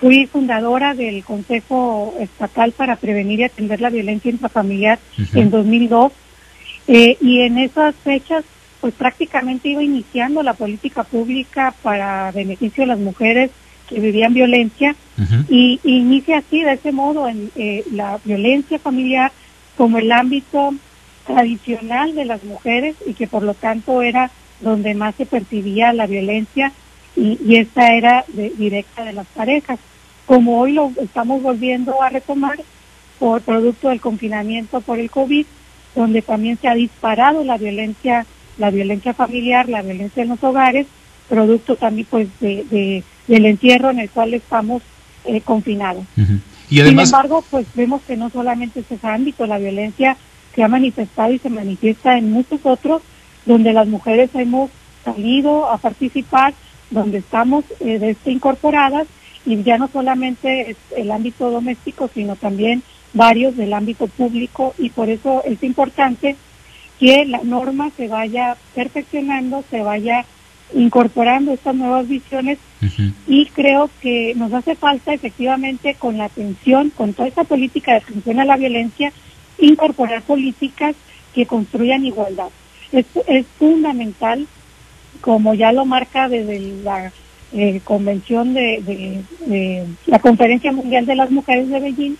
Fui 0.00 0.26
fundadora 0.26 0.94
del 0.94 1.22
Consejo 1.24 2.14
Estatal 2.18 2.72
para 2.72 2.96
Prevenir 2.96 3.40
y 3.40 3.44
Atender 3.44 3.80
la 3.80 3.90
Violencia 3.90 4.30
Intrafamiliar 4.30 4.98
en 5.34 5.50
2002 5.50 6.12
eh, 6.88 7.18
y 7.20 7.40
en 7.40 7.58
esas 7.58 7.94
fechas 7.96 8.44
pues 8.80 8.94
prácticamente 8.94 9.68
iba 9.68 9.82
iniciando 9.82 10.42
la 10.42 10.54
política 10.54 11.04
pública 11.04 11.74
para 11.82 12.32
beneficio 12.32 12.84
de 12.84 12.88
las 12.88 12.98
mujeres 12.98 13.50
que 13.88 14.00
vivían 14.00 14.32
violencia. 14.32 14.96
Y, 15.50 15.80
inicia 15.84 16.38
así 16.38 16.62
de 16.62 16.72
ese 16.72 16.92
modo 16.92 17.28
en 17.28 17.50
eh, 17.56 17.84
la 17.92 18.18
violencia 18.24 18.78
familiar 18.78 19.32
como 19.76 19.98
el 19.98 20.10
ámbito 20.12 20.72
tradicional 21.26 22.14
de 22.14 22.24
las 22.24 22.42
mujeres 22.44 22.96
y 23.06 23.12
que 23.12 23.26
por 23.26 23.42
lo 23.42 23.52
tanto 23.52 24.00
era 24.00 24.30
donde 24.60 24.94
más 24.94 25.14
se 25.16 25.26
percibía 25.26 25.92
la 25.92 26.06
violencia 26.06 26.72
y, 27.16 27.38
y 27.44 27.56
esta 27.56 27.94
era 27.94 28.24
directa 28.28 29.04
de 29.04 29.12
las 29.12 29.26
parejas 29.28 29.78
como 30.30 30.60
hoy 30.60 30.74
lo 30.74 30.92
estamos 31.02 31.42
volviendo 31.42 32.00
a 32.00 32.08
retomar 32.08 32.56
por 33.18 33.42
producto 33.42 33.88
del 33.88 34.00
confinamiento 34.00 34.80
por 34.80 35.00
el 35.00 35.10
COVID, 35.10 35.44
donde 35.96 36.22
también 36.22 36.56
se 36.56 36.68
ha 36.68 36.74
disparado 36.74 37.42
la 37.42 37.58
violencia, 37.58 38.24
la 38.56 38.70
violencia 38.70 39.12
familiar, 39.12 39.68
la 39.68 39.82
violencia 39.82 40.22
en 40.22 40.28
los 40.28 40.44
hogares, 40.44 40.86
producto 41.28 41.74
también 41.74 42.06
pues 42.08 42.28
de, 42.38 43.02
del 43.26 43.46
encierro 43.46 43.90
en 43.90 43.98
el 43.98 44.08
cual 44.08 44.32
estamos 44.32 44.82
eh, 45.24 45.40
confinados. 45.40 46.04
y 46.70 46.80
Sin 46.80 47.00
embargo, 47.00 47.44
pues 47.50 47.66
vemos 47.74 48.00
que 48.02 48.16
no 48.16 48.30
solamente 48.30 48.80
es 48.80 48.92
ese 48.92 49.06
ámbito, 49.08 49.46
la 49.46 49.58
violencia 49.58 50.16
se 50.54 50.62
ha 50.62 50.68
manifestado 50.68 51.32
y 51.32 51.40
se 51.40 51.50
manifiesta 51.50 52.16
en 52.16 52.30
muchos 52.30 52.60
otros, 52.62 53.02
donde 53.46 53.72
las 53.72 53.88
mujeres 53.88 54.30
hemos 54.34 54.70
salido 55.04 55.68
a 55.68 55.78
participar, 55.78 56.54
donde 56.90 57.18
estamos 57.18 57.64
eh, 57.80 58.14
incorporadas 58.26 59.06
y 59.46 59.62
ya 59.62 59.78
no 59.78 59.88
solamente 59.88 60.70
es 60.70 60.76
el 60.96 61.10
ámbito 61.10 61.50
doméstico, 61.50 62.10
sino 62.12 62.36
también 62.36 62.82
varios 63.12 63.56
del 63.56 63.72
ámbito 63.72 64.06
público 64.06 64.74
y 64.78 64.90
por 64.90 65.08
eso 65.08 65.42
es 65.44 65.62
importante 65.62 66.36
que 66.98 67.24
la 67.24 67.40
norma 67.42 67.90
se 67.96 68.08
vaya 68.08 68.56
perfeccionando, 68.74 69.64
se 69.70 69.82
vaya 69.82 70.26
incorporando 70.74 71.52
estas 71.52 71.74
nuevas 71.74 72.06
visiones 72.06 72.58
y 73.26 73.46
creo 73.46 73.90
que 74.00 74.34
nos 74.36 74.52
hace 74.52 74.76
falta 74.76 75.12
efectivamente 75.12 75.96
con 75.98 76.18
la 76.18 76.26
atención, 76.26 76.90
con 76.90 77.12
toda 77.14 77.28
esta 77.28 77.44
política 77.44 77.92
de 77.92 77.98
atención 77.98 78.38
a 78.38 78.44
la 78.44 78.56
violencia, 78.56 79.12
incorporar 79.58 80.22
políticas 80.22 80.94
que 81.34 81.46
construyan 81.46 82.06
igualdad. 82.06 82.48
Es, 82.92 83.06
es 83.26 83.46
fundamental, 83.58 84.46
como 85.20 85.54
ya 85.54 85.72
lo 85.72 85.84
marca 85.84 86.28
desde 86.28 86.58
la 86.82 87.12
eh, 87.52 87.80
convención 87.82 88.54
de, 88.54 89.22
la 90.06 90.18
Conferencia 90.20 90.72
Mundial 90.72 91.06
de 91.06 91.16
las 91.16 91.30
Mujeres 91.30 91.68
de 91.68 91.80
Beijing, 91.80 92.16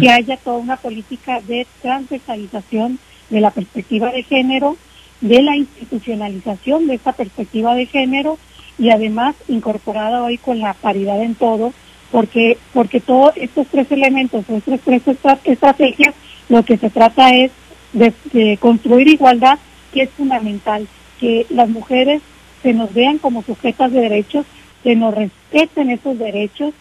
que 0.00 0.10
haya 0.10 0.36
toda 0.36 0.58
una 0.58 0.76
política 0.76 1.40
de 1.40 1.66
transversalización 1.82 2.98
de 3.30 3.40
la 3.40 3.50
perspectiva 3.50 4.12
de 4.12 4.22
género, 4.22 4.76
de 5.20 5.42
la 5.42 5.56
institucionalización 5.56 6.86
de 6.86 6.94
esta 6.94 7.12
perspectiva 7.12 7.74
de 7.74 7.86
género 7.86 8.38
y 8.78 8.90
además 8.90 9.34
incorporada 9.48 10.22
hoy 10.22 10.36
con 10.36 10.60
la 10.60 10.74
paridad 10.74 11.22
en 11.22 11.34
todo, 11.34 11.72
porque, 12.12 12.58
porque 12.72 13.00
todos 13.00 13.32
estos 13.36 13.66
tres 13.68 13.90
elementos, 13.90 14.44
estas 14.48 14.80
tres 14.80 15.02
estrategias, 15.44 16.14
lo 16.48 16.62
que 16.62 16.76
se 16.76 16.90
trata 16.90 17.30
es 17.30 17.50
de 17.94 18.58
construir 18.60 19.08
igualdad, 19.08 19.58
que 19.92 20.02
es 20.02 20.10
fundamental, 20.10 20.86
que 21.18 21.46
las 21.48 21.68
mujeres 21.68 22.20
se 22.64 22.72
nos 22.72 22.92
vean 22.94 23.18
como 23.18 23.42
sujetas 23.42 23.92
de 23.92 24.00
derechos 24.00 24.46
que 24.82 24.96
nos 24.96 25.14
respeten 25.14 25.90
esos 25.90 26.18
derechos 26.18 26.72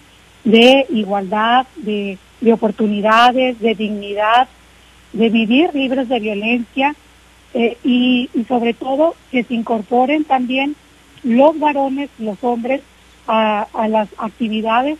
de 0.45 0.87
igualdad, 0.89 1.67
de, 1.75 2.17
oportunidades, 2.51 3.59
de 3.59 3.75
dignidad, 3.75 4.47
de 5.11 5.29
vivir 5.29 5.71
libres 5.73 6.07
de 6.07 6.19
violencia 6.19 6.95
eh, 7.53 7.77
y, 7.83 8.29
sobre 8.47 8.73
todo 8.73 9.15
que 9.29 9.43
se 9.43 9.53
incorporen 9.53 10.23
también 10.23 10.75
los 11.21 11.59
varones, 11.59 12.09
los 12.17 12.41
hombres, 12.43 12.81
a, 13.27 13.67
las 13.87 14.09
actividades 14.17 14.97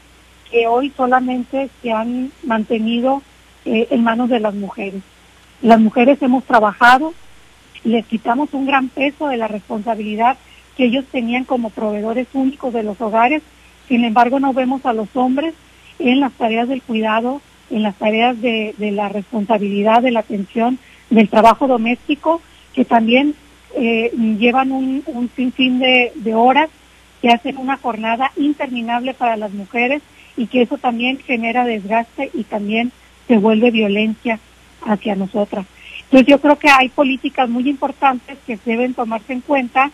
que 0.52 0.68
hoy 0.68 0.94
solamente 0.96 1.70
se 1.82 1.92
han 1.92 2.32
mantenido 2.44 3.22
eh, 3.66 3.88
en 3.90 4.04
manos 4.04 4.30
de 4.30 4.40
las 4.40 4.54
mujeres. 4.54 5.02
Las 5.62 5.80
mujeres 5.80 6.22
hemos 6.22 6.44
trabajado, 6.44 7.14
les 7.86 8.06
quitamos 8.06 8.54
un 8.54 8.66
gran 8.66 8.90
peso 8.90 9.28
de 9.28 9.38
la 9.38 9.48
responsabilidad 9.48 10.38
que 10.76 10.86
ellos 10.86 11.06
tenían 11.12 11.44
como 11.44 11.70
proveedores 11.70 12.28
únicos 12.34 12.74
de 12.74 12.84
los 12.84 13.00
hogares. 13.02 13.42
Sin 13.88 14.04
embargo, 14.06 14.40
no 14.40 14.54
vemos 14.54 14.86
a 14.86 14.94
los 14.94 15.08
hombres 15.16 15.54
en 16.00 16.20
las 16.20 16.34
tareas 16.34 16.68
del 16.68 16.82
cuidado, 16.82 17.42
en 17.70 17.84
las 17.84 17.96
tareas 17.96 18.40
de, 18.42 18.76
la 18.80 19.10
responsabilidad, 19.10 20.02
de 20.02 20.12
la 20.12 20.22
atención, 20.22 20.80
del 21.10 21.30
trabajo 21.30 21.68
doméstico, 21.68 22.42
que 22.74 22.86
también 22.86 23.36
eh, 23.76 24.12
llevan 24.40 24.72
un, 24.72 25.04
un 25.06 25.30
sinfín 25.36 25.80
de, 25.80 26.12
de 26.16 26.34
horas, 26.34 26.70
que 27.22 27.30
hacen 27.30 27.58
una 27.58 27.78
jornada 27.78 28.32
interminable 28.36 29.14
para 29.14 29.38
las 29.38 29.54
mujeres 29.54 30.02
y 30.36 30.48
que 30.48 30.64
eso 30.64 30.78
también 30.78 31.20
genera 31.20 31.64
desgaste 31.64 32.30
y 32.34 32.44
también 32.44 32.92
se 33.28 33.38
vuelve 33.38 33.72
violencia 33.72 34.40
hacia 34.86 35.16
nosotras. 35.16 35.66
Entonces 36.04 36.28
yo 36.28 36.40
creo 36.40 36.60
que 36.60 36.70
hay 36.70 36.90
políticas 36.90 37.50
muy 37.50 37.70
importantes 37.70 38.38
que 38.46 38.60
deben 38.66 38.94
tomarse 38.94 39.34
en 39.34 39.42
cuenta 39.42 39.92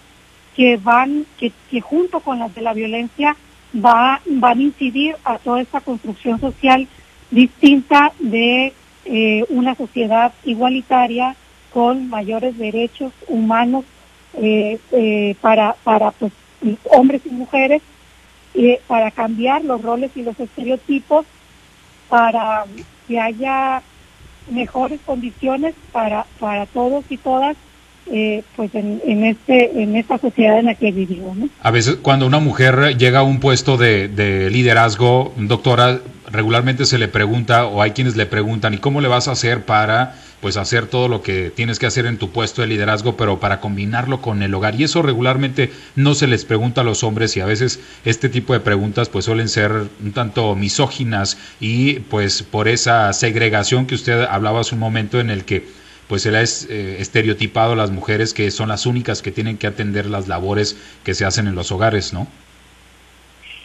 que 0.60 0.76
van, 0.76 1.26
que, 1.38 1.54
que 1.72 1.80
junto 1.80 2.20
con 2.20 2.38
las 2.38 2.54
de 2.54 2.62
la 2.62 2.74
violencia 2.74 3.38
va, 3.74 4.20
van 4.26 4.60
a 4.60 4.62
incidir 4.62 5.16
a 5.24 5.38
toda 5.38 5.62
esta 5.62 5.80
construcción 5.80 6.38
social 6.42 6.86
distinta 7.32 8.12
de 8.20 8.74
eh, 9.06 9.46
una 9.48 9.74
sociedad 9.76 10.34
igualitaria 10.44 11.38
con 11.72 12.10
mayores 12.10 12.58
derechos 12.58 13.14
humanos 13.30 13.86
eh, 14.34 14.82
eh, 14.92 15.38
para, 15.40 15.78
para 15.86 16.12
pues, 16.12 16.34
hombres 16.92 17.22
y 17.24 17.30
mujeres, 17.30 17.82
para 18.86 19.12
cambiar 19.12 19.64
los 19.64 19.82
roles 19.82 20.12
y 20.16 20.24
los 20.24 20.38
estereotipos, 20.38 21.26
para 22.10 22.66
que 23.08 23.18
haya 23.18 23.82
mejores 24.52 25.00
condiciones 25.06 25.74
para, 25.94 26.26
para 26.38 26.66
todos 26.66 27.06
y 27.10 27.16
todas 27.16 27.56
eh, 28.12 28.44
pues 28.56 28.74
en, 28.76 29.02
en, 29.06 29.24
este 29.24 29.82
en 29.82 29.96
esta 29.96 30.18
sociedad 30.18 30.60
en 30.60 30.66
la 30.66 30.76
que 30.76 30.92
vivimos. 30.92 31.38
A 31.62 31.72
veces 31.72 31.98
cuando 32.02 32.26
una 32.26 32.40
mujer 32.40 32.98
llega 32.98 33.20
a 33.20 33.24
un 33.24 33.40
puesto 33.40 33.78
de, 33.78 34.08
de, 34.08 34.50
liderazgo, 34.50 35.34
doctora, 35.38 36.00
regularmente 36.32 36.86
se 36.86 36.98
le 36.98 37.08
pregunta 37.08 37.66
o 37.66 37.82
hay 37.82 37.92
quienes 37.92 38.16
le 38.16 38.26
preguntan, 38.26 38.74
¿y 38.74 38.78
cómo 38.78 39.02
le 39.02 39.08
vas 39.08 39.28
a 39.28 39.32
hacer 39.32 39.66
para 39.66 40.16
pues 40.42 40.56
hacer 40.56 40.88
todo 40.88 41.10
lo 41.10 41.22
que 41.22 41.52
tienes 41.54 41.80
que 41.80 41.86
hacer 41.86 42.06
en 42.06 42.18
tu 42.18 42.30
puesto 42.30 42.62
de 42.62 42.68
liderazgo, 42.68 43.18
pero 43.18 43.40
para 43.40 43.60
combinarlo 43.60 44.22
con 44.22 44.42
el 44.42 44.54
hogar? 44.54 44.80
Y 44.80 44.84
eso 44.84 45.02
regularmente 45.02 45.72
no 45.96 46.16
se 46.16 46.28
les 46.28 46.46
pregunta 46.46 46.82
a 46.82 46.84
los 46.84 47.04
hombres 47.04 47.36
y 47.36 47.42
a 47.42 47.46
veces 47.46 47.80
este 48.06 48.30
tipo 48.30 48.54
de 48.54 48.60
preguntas 48.60 49.10
pues 49.10 49.26
suelen 49.26 49.50
ser 49.50 49.72
un 50.02 50.12
tanto 50.14 50.56
misóginas 50.56 51.38
y 51.60 52.00
pues 52.02 52.44
por 52.44 52.68
esa 52.68 53.12
segregación 53.14 53.86
que 53.86 53.96
usted 53.96 54.22
hablaba 54.22 54.62
hace 54.62 54.76
un 54.76 54.82
momento 54.82 55.20
en 55.20 55.30
el 55.30 55.46
que 55.46 55.79
pues 56.10 56.24
se 56.24 56.32
le 56.32 56.40
ha 56.40 56.44
eh, 56.44 56.98
estereotipado 57.00 57.74
a 57.74 57.76
las 57.76 57.92
mujeres 57.92 58.34
que 58.34 58.50
son 58.50 58.70
las 58.70 58.88
únicas 58.88 59.22
que 59.22 59.32
tienen 59.32 59.58
que 59.58 59.68
atender 59.68 60.08
las 60.08 60.28
labores 60.28 60.76
que 61.04 61.14
se 61.14 61.24
hacen 61.24 61.48
en 61.48 61.54
los 61.54 61.72
hogares, 61.72 62.14
¿no? 62.14 62.28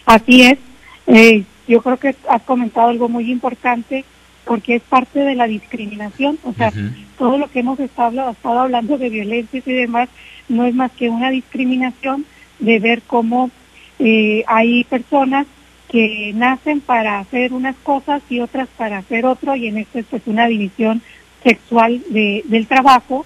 Así 0.05 0.43
es. 0.43 0.59
Eh, 1.07 1.45
yo 1.67 1.81
creo 1.81 1.97
que 1.97 2.15
has 2.29 2.43
comentado 2.43 2.89
algo 2.89 3.09
muy 3.09 3.33
importante 3.33 4.05
porque 4.45 4.77
es 4.77 4.83
parte 4.83 5.21
de 5.21 5.35
la 5.35 5.47
discriminación. 5.47 6.39
O 6.45 6.53
sea, 6.53 6.71
todo 7.17 7.39
lo 7.39 7.51
que 7.51 7.61
hemos 7.61 7.81
estado, 7.81 8.31
estado 8.31 8.59
hablando 8.61 8.99
de 8.99 9.09
violencia 9.09 9.63
y 9.65 9.73
demás 9.73 10.11
no 10.51 10.67
es 10.67 10.75
más 10.75 10.93
que 10.93 11.09
una 11.09 11.31
discriminación 11.31 12.27
de 12.59 12.79
ver 12.79 13.01
cómo 13.07 13.51
eh, 13.99 14.45
hay 14.47 14.85
personas 14.85 15.47
que 15.89 16.33
nacen 16.35 16.83
para 16.83 17.21
hacer 17.21 17.55
unas 17.55 17.77
cosas 17.77 18.21
y 18.29 18.41
otras 18.41 18.69
para 18.77 18.99
hacer 18.99 19.25
otro, 19.25 19.57
y 19.57 19.69
en 19.69 19.79
esto 19.79 20.01
es 20.01 20.07
pues 20.11 20.23
una 20.27 20.47
división 20.47 21.01
sexual 21.45 22.03
de, 22.11 22.43
del 22.47 22.67
trabajo, 22.67 23.25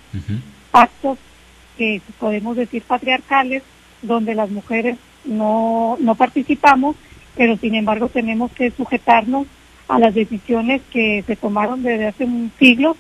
actos 0.73 1.19
que 1.79 2.03
podemos 2.19 2.57
decir 2.57 2.83
patriarcales, 2.83 3.63
donde 4.03 4.35
las 4.35 4.51
mujeres 4.51 4.99
no, 5.25 5.97
no 6.01 6.15
participamos, 6.17 6.97
pero 7.37 7.57
sin 7.57 7.75
embargo 7.77 8.09
tenemos 8.09 8.51
que 8.53 8.71
sujetarnos 8.73 9.47
a 9.87 9.99
las 9.99 10.15
decisiones 10.15 10.83
que 10.91 11.25
se 11.27 11.37
tomaron 11.37 11.83
desde 11.83 12.09
hace 12.09 12.25
un 12.25 12.53
siglo 12.59 12.97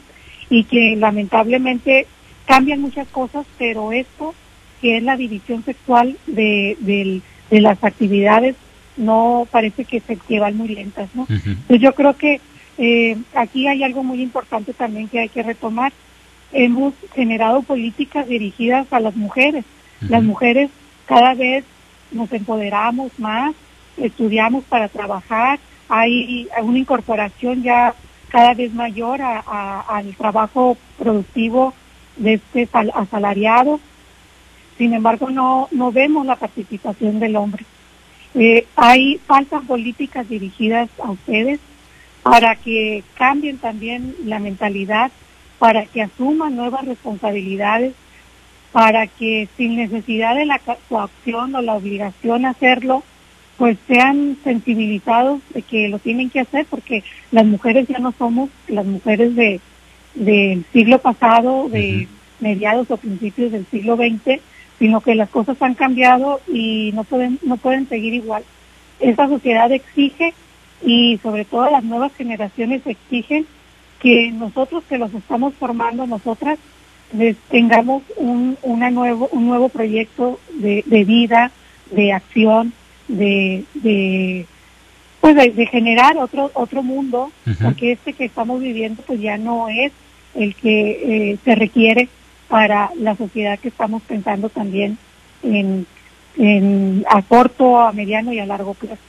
y 0.49 0.65
que 0.65 0.97
lamentablemente 0.97 2.07
cambian 2.47 2.81
muchas 2.81 3.07
cosas, 3.09 3.45
pero 3.59 3.93
esto 3.93 4.35
que 4.81 4.97
es 4.97 5.03
la 5.03 5.17
división 5.17 5.65
sexual 5.65 6.17
de, 6.27 6.77
de, 6.81 7.21
de 7.51 7.61
las 7.61 7.83
actividades 7.83 8.55
no 8.97 9.47
parece 9.51 9.85
que 9.85 10.01
se 10.01 10.19
llevan 10.29 10.57
muy 10.57 10.69
lentas, 10.69 11.09
¿no? 11.15 11.27
Entonces 11.29 11.81
yo 11.81 11.95
creo 11.95 12.17
que 12.17 12.41
eh, 12.79 13.17
aquí 13.35 13.67
hay 13.67 13.83
algo 13.83 14.05
muy 14.05 14.23
importante 14.23 14.73
también 14.73 15.09
que 15.09 15.19
hay 15.19 15.29
que 15.29 15.43
retomar. 15.43 15.93
Hemos 16.53 16.95
generado 17.15 17.63
políticas 17.63 18.29
dirigidas 18.29 18.87
a 18.93 19.01
las 19.01 19.17
mujeres. 19.17 19.65
Las 20.09 20.23
mujeres 20.23 20.71
cada 21.07 21.35
vez 21.35 21.65
nos 22.13 22.33
empoderamos 22.33 23.11
más, 23.19 23.55
estudiamos 23.97 24.65
para 24.65 24.89
trabajar, 24.89 25.59
hay 25.89 26.49
una 26.63 26.79
incorporación 26.79 27.63
ya 27.63 27.95
cada 28.29 28.55
vez 28.55 28.73
mayor 28.73 29.21
al 29.23 30.15
trabajo 30.17 30.77
productivo 30.99 31.75
de 32.17 32.35
este 32.35 32.69
asalariado. 32.95 33.81
Sin 34.77 34.93
embargo, 34.93 35.31
no, 35.31 35.69
no 35.73 35.91
vemos 35.91 36.25
la 36.27 36.37
participación 36.37 37.19
del 37.19 37.37
hombre. 37.37 37.65
Eh, 38.35 38.67
hay 38.77 39.19
faltas 39.27 39.65
políticas 39.65 40.29
dirigidas 40.29 40.89
a 41.03 41.11
ustedes 41.11 41.59
para 42.31 42.57
que 42.57 43.03
cambien 43.15 43.59
también 43.59 44.15
la 44.25 44.39
mentalidad, 44.39 45.11
para 45.59 45.87
que 45.87 46.03
asuman 46.03 46.57
nuevas 46.57 46.85
responsabilidades, 46.85 47.95
para 48.73 49.07
que 49.07 49.49
sin 49.57 49.77
necesidad 49.77 50.37
de 50.37 50.45
la 50.45 50.61
coacción 50.89 51.55
o 51.55 51.63
la 51.63 51.75
obligación 51.75 52.45
a 52.45 52.51
hacerlo, 52.51 53.03
pues 53.57 53.77
sean 53.89 54.37
sensibilizados 54.45 55.41
de 55.53 55.63
que 55.63 55.89
lo 55.89 55.99
tienen 55.99 56.31
que 56.31 56.41
hacer, 56.41 56.67
porque 56.69 57.03
las 57.33 57.45
mujeres 57.45 57.89
ya 57.89 57.99
no 57.99 58.13
somos 58.13 58.51
las 58.69 58.87
mujeres 58.87 59.35
de 59.35 59.61
del 60.15 60.65
siglo 60.73 60.99
pasado, 60.99 61.69
de 61.69 62.09
mediados 62.41 62.91
o 62.91 62.97
principios 62.97 63.53
del 63.53 63.67
siglo 63.67 63.97
XX, 63.97 64.41
sino 64.79 65.01
que 65.01 65.15
las 65.15 65.29
cosas 65.29 65.61
han 65.61 65.75
cambiado 65.75 66.41
y 66.49 66.93
no 66.95 67.05
pueden, 67.05 67.39
no 67.43 67.57
pueden 67.57 67.89
seguir 67.89 68.15
igual. 68.15 68.43
Esta 69.01 69.29
sociedad 69.29 69.71
exige 69.71 70.35
y 70.83 71.19
sobre 71.23 71.45
todo 71.45 71.71
las 71.71 71.85
nuevas 71.85 72.15
generaciones 72.15 72.87
exigen 72.87 73.47
que 74.01 74.31
nosotros 74.31 74.85
que 74.89 74.99
los 74.99 75.13
estamos 75.15 75.55
formando, 75.55 76.07
nosotras, 76.07 76.59
les 77.13 77.37
tengamos 77.51 78.03
un, 78.17 78.57
una 78.63 78.91
nuevo, 78.91 79.29
un 79.33 79.47
nuevo 79.47 79.69
proyecto 79.69 80.39
de, 80.55 80.85
de 80.87 81.05
vida, 81.05 81.51
de 81.91 82.13
acción, 82.13 82.73
de, 83.09 83.65
de 83.75 84.47
pues 85.21 85.35
de, 85.35 85.67
generar 85.67 86.17
otro 86.19 86.51
otro 86.55 86.83
mundo, 86.83 87.33
porque 87.63 87.93
este 87.93 88.13
que 88.13 88.27
estamos 88.27 88.61
viviendo 88.61 89.03
pues 89.03 89.21
ya 89.21 89.37
no 89.37 89.69
es 89.69 89.93
el 90.35 90.55
que 90.55 91.33
eh, 91.33 91.39
se 91.45 91.55
requiere 91.55 92.09
para 92.49 92.91
la 92.97 93.17
sociedad 93.17 93.59
que 93.59 93.69
estamos 93.69 94.03
pensando 94.03 94.49
también 94.49 94.97
en, 95.43 95.87
en 96.37 97.05
a 97.09 97.23
corto, 97.23 97.81
a 97.81 97.93
mediano 97.93 98.33
y 98.33 98.39
a 98.39 98.47
largo 98.47 98.75
plazo. 98.75 99.08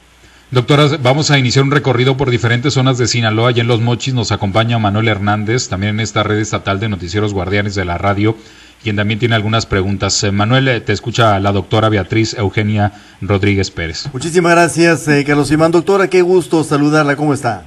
Doctora, 0.52 0.88
vamos 1.04 1.30
a 1.30 1.38
iniciar 1.38 1.64
un 1.64 1.70
recorrido 1.70 2.18
por 2.18 2.32
diferentes 2.32 2.74
zonas 2.74 2.98
de 2.98 3.06
Sinaloa. 3.06 3.50
Allá 3.50 3.62
en 3.62 3.68
Los 3.68 3.82
Mochis 3.82 4.16
nos 4.16 4.32
acompaña 4.32 4.80
Manuel 4.80 5.08
Hernández, 5.08 5.70
también 5.70 5.96
en 5.96 6.00
esta 6.00 6.24
red 6.24 6.40
estatal 6.40 6.80
de 6.80 6.90
noticieros 6.90 7.36
guardianes 7.36 7.76
de 7.76 7.86
la 7.86 8.00
radio, 8.00 8.36
quien 8.82 8.96
también 8.96 9.20
tiene 9.20 9.36
algunas 9.36 9.68
preguntas. 9.68 10.24
Eh, 10.24 10.32
Manuel, 10.32 10.68
eh, 10.68 10.82
te 10.82 10.92
escucha 10.92 11.40
la 11.40 11.52
doctora 11.52 11.90
Beatriz 11.90 12.34
Eugenia 12.34 12.94
Rodríguez 13.22 13.70
Pérez. 13.70 14.10
Muchísimas 14.12 14.54
gracias, 14.54 15.08
eh, 15.08 15.24
Carlos 15.24 15.52
Iván. 15.52 15.72
Doctora, 15.72 16.08
qué 16.08 16.24
gusto 16.24 16.64
saludarla. 16.64 17.16
¿Cómo 17.16 17.36
está? 17.36 17.66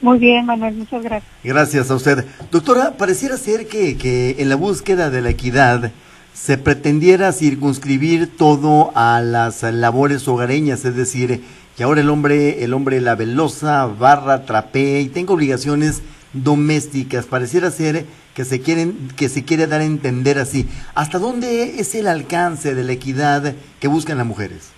Muy 0.00 0.20
bien, 0.20 0.46
Manuel, 0.46 0.76
muchas 0.76 1.02
gracias. 1.02 1.32
Gracias 1.42 1.90
a 1.90 1.96
usted. 1.96 2.24
Doctora, 2.52 2.92
pareciera 2.96 3.36
ser 3.38 3.66
que, 3.66 3.96
que 3.96 4.36
en 4.38 4.48
la 4.48 4.54
búsqueda 4.54 5.10
de 5.10 5.20
la 5.20 5.30
equidad 5.30 5.90
se 6.34 6.58
pretendiera 6.58 7.32
circunscribir 7.32 8.36
todo 8.36 8.92
a 8.94 9.20
las 9.20 9.62
labores 9.62 10.26
hogareñas, 10.28 10.84
es 10.84 10.96
decir, 10.96 11.42
que 11.76 11.82
ahora 11.82 12.00
el 12.00 12.10
hombre, 12.10 12.64
el 12.64 12.74
hombre 12.74 13.00
la 13.00 13.14
velosa, 13.14 13.86
barra, 13.86 14.44
trapea 14.44 15.00
y 15.00 15.08
tenga 15.08 15.34
obligaciones 15.34 16.02
domésticas. 16.32 17.26
Pareciera 17.26 17.70
ser 17.70 18.06
que 18.34 18.44
se 18.44 18.60
quieren, 18.60 19.08
que 19.16 19.28
se 19.28 19.44
quiere 19.44 19.66
dar 19.66 19.80
a 19.80 19.84
entender 19.84 20.38
así. 20.38 20.68
¿Hasta 20.94 21.18
dónde 21.18 21.80
es 21.80 21.94
el 21.94 22.06
alcance 22.06 22.74
de 22.74 22.84
la 22.84 22.92
equidad 22.92 23.54
que 23.80 23.88
buscan 23.88 24.18
las 24.18 24.26
mujeres? 24.26 24.70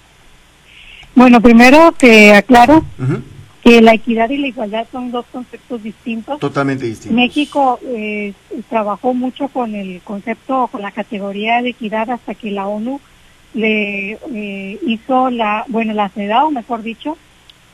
Bueno, 1.15 1.41
primero 1.41 1.93
te 1.93 2.35
aclaro 2.35 2.85
que 3.63 3.81
la 3.81 3.95
equidad 3.95 4.29
y 4.31 4.39
la 4.39 4.49
igualdad 4.49 4.87
son 4.91 5.13
dos 5.13 5.25
conceptos 5.31 5.83
distintos. 5.83 6.41
Totalmente 6.41 6.85
distintos. 6.85 7.17
México 7.17 7.79
eh, 7.85 8.33
trabajó 8.69 9.15
mucho 9.15 9.49
con 9.49 9.75
el 9.75 10.01
concepto, 10.03 10.67
con 10.67 10.83
la 10.83 10.91
categoría 10.91 11.63
de 11.63 11.71
equidad 11.71 12.11
hasta 12.11 12.35
que 12.35 12.51
la 12.51 12.67
ONU 12.67 13.01
le 13.55 14.19
eh, 14.35 14.79
hizo 14.85 15.31
la, 15.31 15.65
bueno, 15.69 15.93
la 15.93 16.09
CEDAW, 16.09 16.51
mejor 16.51 16.83
dicho, 16.83 17.17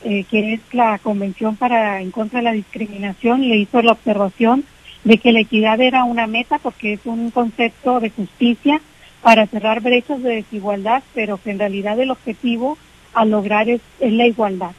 eh, 0.03 0.25
que 0.29 0.53
es 0.53 0.61
la 0.73 0.99
Convención 0.99 1.55
para 1.55 2.01
en 2.01 2.11
contra 2.11 2.39
de 2.39 2.43
la 2.43 2.51
discriminación, 2.51 3.41
le 3.41 3.57
hizo 3.57 3.81
la 3.81 3.93
observación 3.93 4.65
de 5.03 5.17
que 5.17 5.31
la 5.31 5.39
equidad 5.39 5.81
era 5.81 6.03
una 6.03 6.27
meta 6.27 6.59
porque 6.59 6.93
es 6.93 7.05
un 7.05 7.31
concepto 7.31 7.99
de 7.99 8.11
justicia 8.11 8.79
para 9.23 9.47
cerrar 9.47 9.81
brechas 9.81 10.21
de 10.21 10.35
desigualdad, 10.35 11.01
pero 11.15 11.37
que 11.41 11.49
en 11.49 11.59
realidad 11.59 11.99
el 11.99 12.11
objetivo 12.11 12.77
a 13.13 13.25
lograr 13.25 13.69
es 13.69 13.81
la 13.99 14.27
igualdad. 14.27 14.71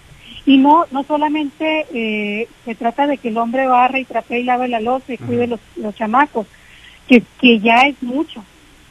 Y 0.50 0.58
no, 0.58 0.84
no 0.90 1.04
solamente 1.04 1.86
eh, 1.94 2.48
se 2.64 2.74
trata 2.74 3.06
de 3.06 3.18
que 3.18 3.28
el 3.28 3.38
hombre 3.38 3.68
barra 3.68 4.00
y 4.00 4.04
trapee 4.04 4.40
y 4.40 4.42
lave 4.42 4.66
la 4.66 4.80
loza 4.80 5.12
y 5.12 5.16
cuide 5.16 5.46
los, 5.46 5.60
los 5.76 5.94
chamacos, 5.94 6.48
que, 7.06 7.22
que 7.40 7.60
ya 7.60 7.82
es 7.82 8.02
mucho, 8.02 8.42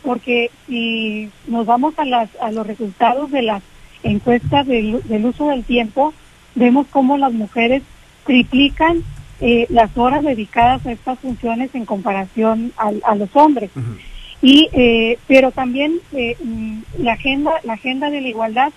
porque 0.02 0.52
si 0.66 1.30
nos 1.48 1.66
vamos 1.66 2.00
a, 2.00 2.06
las, 2.06 2.30
a 2.40 2.50
los 2.52 2.66
resultados 2.66 3.30
de 3.32 3.42
las 3.42 3.62
encuestas 4.04 4.68
del, 4.68 5.04
del 5.04 5.26
uso 5.26 5.50
del 5.50 5.66
tiempo, 5.66 6.14
vemos 6.56 6.88
cómo 6.90 7.18
las 7.18 7.34
mujeres 7.34 7.84
triplican 8.26 9.04
eh, 9.42 9.68
las 9.68 9.98
horas 9.98 10.24
dedicadas 10.24 10.86
a 10.86 10.94
estas 10.94 11.20
funciones 11.20 11.76
en 11.76 11.84
comparación 11.84 12.72
a, 12.78 12.94
a 13.04 13.16
los 13.16 13.36
hombres. 13.36 13.70
Y, 14.42 14.70
eh, 14.72 15.20
pero 15.28 15.52
también 15.52 16.00
eh, 16.14 16.38
mm, 16.42 16.80
la 17.00 17.12
agenda, 17.12 17.52
la 17.66 17.74
agenda 17.74 18.10
de 18.10 18.22
la 18.22 18.30
igualdad 18.30 18.72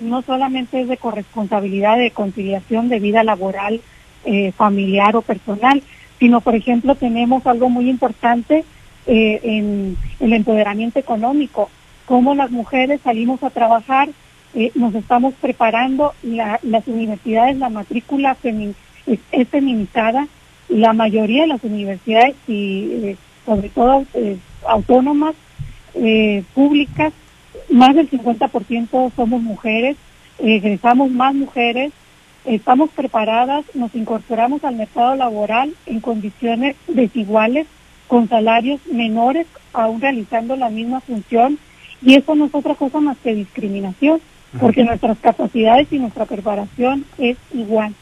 no 0.00 0.22
solamente 0.22 0.80
es 0.80 0.88
de 0.88 0.96
corresponsabilidad 0.96 1.98
de 1.98 2.10
conciliación 2.10 2.88
de 2.88 3.00
vida 3.00 3.24
laboral, 3.24 3.80
eh, 4.24 4.52
familiar 4.52 5.14
o 5.14 5.22
personal, 5.22 5.82
sino, 6.18 6.40
por 6.40 6.56
ejemplo, 6.56 6.96
tenemos 6.96 7.46
algo 7.46 7.68
muy 7.68 7.88
importante 7.88 8.64
eh, 9.06 9.40
en 9.44 9.96
el 10.18 10.32
empoderamiento 10.32 10.98
económico, 10.98 11.70
cómo 12.06 12.34
las 12.34 12.50
mujeres 12.50 13.00
salimos 13.02 13.42
a 13.44 13.50
trabajar, 13.50 14.08
eh, 14.54 14.72
nos 14.74 14.94
estamos 14.94 15.34
preparando, 15.40 16.12
la, 16.22 16.58
las 16.62 16.88
universidades, 16.88 17.56
la 17.58 17.68
matrícula 17.68 18.36
es, 18.42 19.20
es, 19.30 19.48
feminizada, 19.48 20.26
la 20.68 20.92
mayoría 20.92 21.42
de 21.42 21.48
las 21.48 21.62
universidades 21.62 22.34
y 22.48 23.16
sobre 23.44 23.68
todo 23.68 24.04
autónomas, 24.66 25.36
públicas, 26.52 27.12
más 27.70 27.94
del 27.94 28.10
50% 28.10 29.12
somos 29.14 29.42
mujeres, 29.42 29.96
egresamos 30.38 31.10
más 31.10 31.34
mujeres, 31.34 31.92
estamos 32.44 32.90
preparadas, 32.90 33.64
nos 33.74 33.94
incorporamos 33.94 34.64
al 34.64 34.76
mercado 34.76 35.14
laboral 35.16 35.74
en 35.86 36.00
condiciones 36.00 36.76
desiguales, 36.86 37.66
con 38.06 38.28
salarios 38.28 38.80
menores, 38.86 39.46
aún 39.72 40.00
realizando 40.00 40.54
la 40.56 40.70
misma 40.70 41.00
función, 41.00 41.58
y 42.02 42.14
eso 42.14 42.34
no 42.34 42.46
es 42.46 42.54
otra 42.54 42.74
cosa 42.74 43.00
más 43.00 43.18
que 43.18 43.34
discriminación, 43.34 44.20
porque 44.60 44.84
nuestras 44.84 45.18
capacidades 45.18 45.88
y 45.92 45.98
nuestra 45.98 46.24
preparación 46.24 47.04
es 47.18 47.36
igual. 47.52 47.94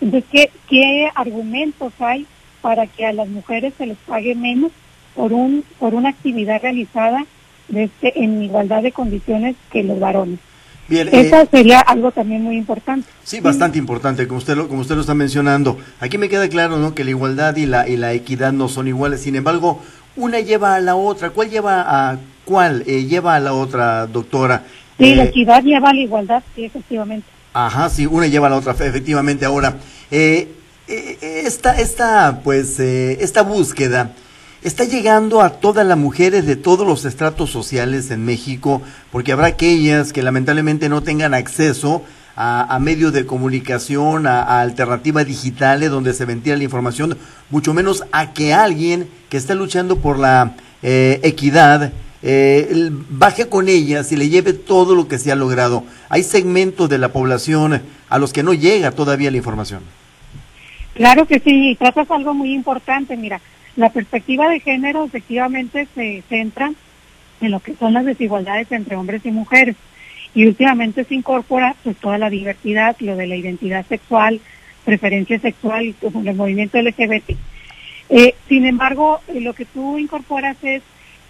Entonces, 0.00 0.28
¿qué, 0.30 0.50
qué 0.68 1.08
argumentos 1.14 1.92
hay 2.00 2.26
para 2.60 2.86
que 2.86 3.06
a 3.06 3.12
las 3.12 3.28
mujeres 3.28 3.72
se 3.78 3.86
les 3.86 3.96
pague 3.98 4.34
menos 4.34 4.72
por, 5.14 5.32
un, 5.32 5.64
por 5.78 5.94
una 5.94 6.10
actividad 6.10 6.60
realizada 6.60 7.24
este, 7.74 8.22
en 8.22 8.42
igualdad 8.42 8.82
de 8.82 8.92
condiciones 8.92 9.56
que 9.70 9.82
los 9.82 9.98
varones. 9.98 10.38
Bien, 10.88 11.08
Eso 11.10 11.40
eh, 11.40 11.48
sería 11.50 11.80
algo 11.80 12.12
también 12.12 12.42
muy 12.42 12.56
importante. 12.56 13.08
Sí, 13.24 13.40
bastante 13.40 13.76
importante, 13.76 14.28
como 14.28 14.38
usted 14.38 14.56
lo, 14.56 14.68
como 14.68 14.82
usted 14.82 14.94
lo 14.94 15.00
está 15.00 15.14
mencionando. 15.14 15.78
Aquí 15.98 16.16
me 16.16 16.28
queda 16.28 16.48
claro, 16.48 16.76
¿no? 16.78 16.94
Que 16.94 17.02
la 17.02 17.10
igualdad 17.10 17.56
y 17.56 17.66
la 17.66 17.88
y 17.88 17.96
la 17.96 18.12
equidad 18.12 18.52
no 18.52 18.68
son 18.68 18.86
iguales. 18.86 19.22
Sin 19.22 19.34
embargo, 19.34 19.82
una 20.14 20.38
lleva 20.40 20.76
a 20.76 20.80
la 20.80 20.94
otra. 20.94 21.30
¿Cuál 21.30 21.50
lleva 21.50 21.84
a 21.86 22.18
cuál 22.44 22.84
eh, 22.86 23.04
lleva 23.04 23.34
a 23.34 23.40
la 23.40 23.52
otra, 23.52 24.06
doctora? 24.06 24.62
Sí, 24.96 25.16
la 25.16 25.24
eh, 25.24 25.28
equidad 25.28 25.62
lleva 25.64 25.90
a 25.90 25.94
la 25.94 26.00
igualdad, 26.00 26.42
sí, 26.54 26.64
efectivamente. 26.64 27.26
Ajá, 27.52 27.88
sí, 27.88 28.06
una 28.06 28.26
lleva 28.26 28.46
a 28.46 28.50
la 28.50 28.56
otra, 28.56 28.72
efectivamente. 28.72 29.44
Ahora, 29.44 29.78
eh, 30.10 30.48
eh, 30.88 31.42
esta, 31.46 31.72
esta, 31.80 32.40
pues, 32.44 32.78
eh, 32.78 33.18
esta 33.20 33.42
búsqueda 33.42 34.12
está 34.66 34.82
llegando 34.82 35.42
a 35.42 35.50
todas 35.50 35.86
las 35.86 35.96
mujeres 35.96 36.44
de 36.44 36.56
todos 36.56 36.84
los 36.84 37.04
estratos 37.04 37.50
sociales 37.50 38.10
en 38.10 38.24
México, 38.24 38.82
porque 39.12 39.30
habrá 39.30 39.46
aquellas 39.46 40.12
que 40.12 40.24
lamentablemente 40.24 40.88
no 40.88 41.04
tengan 41.04 41.34
acceso 41.34 42.02
a, 42.34 42.76
medios 42.80 43.12
de 43.12 43.26
comunicación, 43.26 44.26
a, 44.26 44.60
alternativas 44.60 45.24
digitales 45.24 45.90
donde 45.90 46.12
se 46.12 46.24
ventila 46.24 46.56
la 46.56 46.64
información, 46.64 47.16
mucho 47.48 47.74
menos 47.74 48.02
a 48.10 48.32
que 48.32 48.52
alguien 48.54 49.08
que 49.28 49.36
está 49.36 49.54
luchando 49.54 49.98
por 49.98 50.18
la 50.18 50.56
eh, 50.82 51.20
equidad 51.22 51.92
eh, 52.22 52.90
baje 53.08 53.48
con 53.48 53.68
ellas 53.68 54.10
y 54.10 54.16
le 54.16 54.28
lleve 54.28 54.52
todo 54.52 54.96
lo 54.96 55.06
que 55.06 55.20
se 55.20 55.30
ha 55.30 55.36
logrado. 55.36 55.84
Hay 56.08 56.24
segmentos 56.24 56.88
de 56.88 56.98
la 56.98 57.12
población 57.12 57.82
a 58.08 58.18
los 58.18 58.32
que 58.32 58.42
no 58.42 58.52
llega 58.52 58.90
todavía 58.90 59.30
la 59.30 59.36
información. 59.36 59.82
Claro 60.94 61.24
que 61.24 61.38
sí, 61.38 61.76
tratas 61.78 62.10
algo 62.10 62.34
muy 62.34 62.52
importante. 62.52 63.16
Mira, 63.16 63.40
la 63.76 63.90
perspectiva 63.90 64.48
de 64.48 64.60
género 64.60 65.04
efectivamente 65.04 65.86
se 65.94 66.22
centra 66.28 66.72
en 67.40 67.50
lo 67.50 67.60
que 67.60 67.74
son 67.74 67.92
las 67.92 68.04
desigualdades 68.04 68.72
entre 68.72 68.96
hombres 68.96 69.24
y 69.24 69.30
mujeres. 69.30 69.76
Y 70.34 70.46
últimamente 70.46 71.04
se 71.04 71.14
incorpora 71.14 71.76
pues 71.84 71.96
toda 71.96 72.18
la 72.18 72.30
diversidad, 72.30 72.96
lo 73.00 73.16
de 73.16 73.26
la 73.26 73.36
identidad 73.36 73.86
sexual, 73.86 74.40
preferencia 74.84 75.38
sexual 75.38 75.86
y 75.86 75.92
pues, 75.92 76.14
el 76.14 76.34
movimiento 76.34 76.80
LGBT. 76.80 77.36
Eh, 78.08 78.34
sin 78.48 78.66
embargo, 78.66 79.20
eh, 79.28 79.40
lo 79.40 79.52
que 79.54 79.64
tú 79.64 79.98
incorporas 79.98 80.56
es 80.62 80.82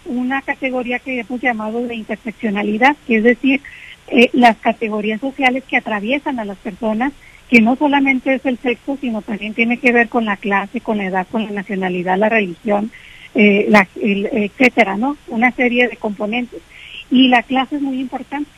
una 0.05 0.41
categoría 0.41 0.99
que 0.99 1.19
hemos 1.19 1.41
llamado 1.41 1.85
de 1.85 1.95
interseccionalidad, 1.95 2.95
que 3.05 3.17
es 3.17 3.23
decir, 3.23 3.61
eh, 4.09 4.29
las 4.33 4.57
categorías 4.57 5.19
sociales 5.19 5.63
que 5.67 5.77
atraviesan 5.77 6.39
a 6.39 6.45
las 6.45 6.57
personas 6.57 7.11
que 7.49 7.61
no 7.61 7.75
solamente 7.75 8.33
es 8.33 8.45
el 8.45 8.57
sexo, 8.57 8.97
sino 8.99 9.21
también 9.21 9.53
tiene 9.53 9.77
que 9.77 9.93
ver 9.93 10.09
con 10.09 10.25
la 10.25 10.37
clase, 10.37 10.81
con 10.81 10.97
la 10.97 11.05
edad, 11.05 11.27
con 11.31 11.45
la 11.45 11.51
nacionalidad, 11.51 12.17
la 12.17 12.29
religión, 12.29 12.91
eh, 13.35 13.67
la, 13.69 13.87
etcétera, 13.95 14.97
¿no? 14.97 15.17
Una 15.27 15.51
serie 15.51 15.87
de 15.87 15.97
componentes. 15.97 16.61
Y 17.09 17.29
la 17.29 17.43
clase 17.43 17.77
es 17.77 17.81
muy 17.81 17.99
importante, 17.99 18.49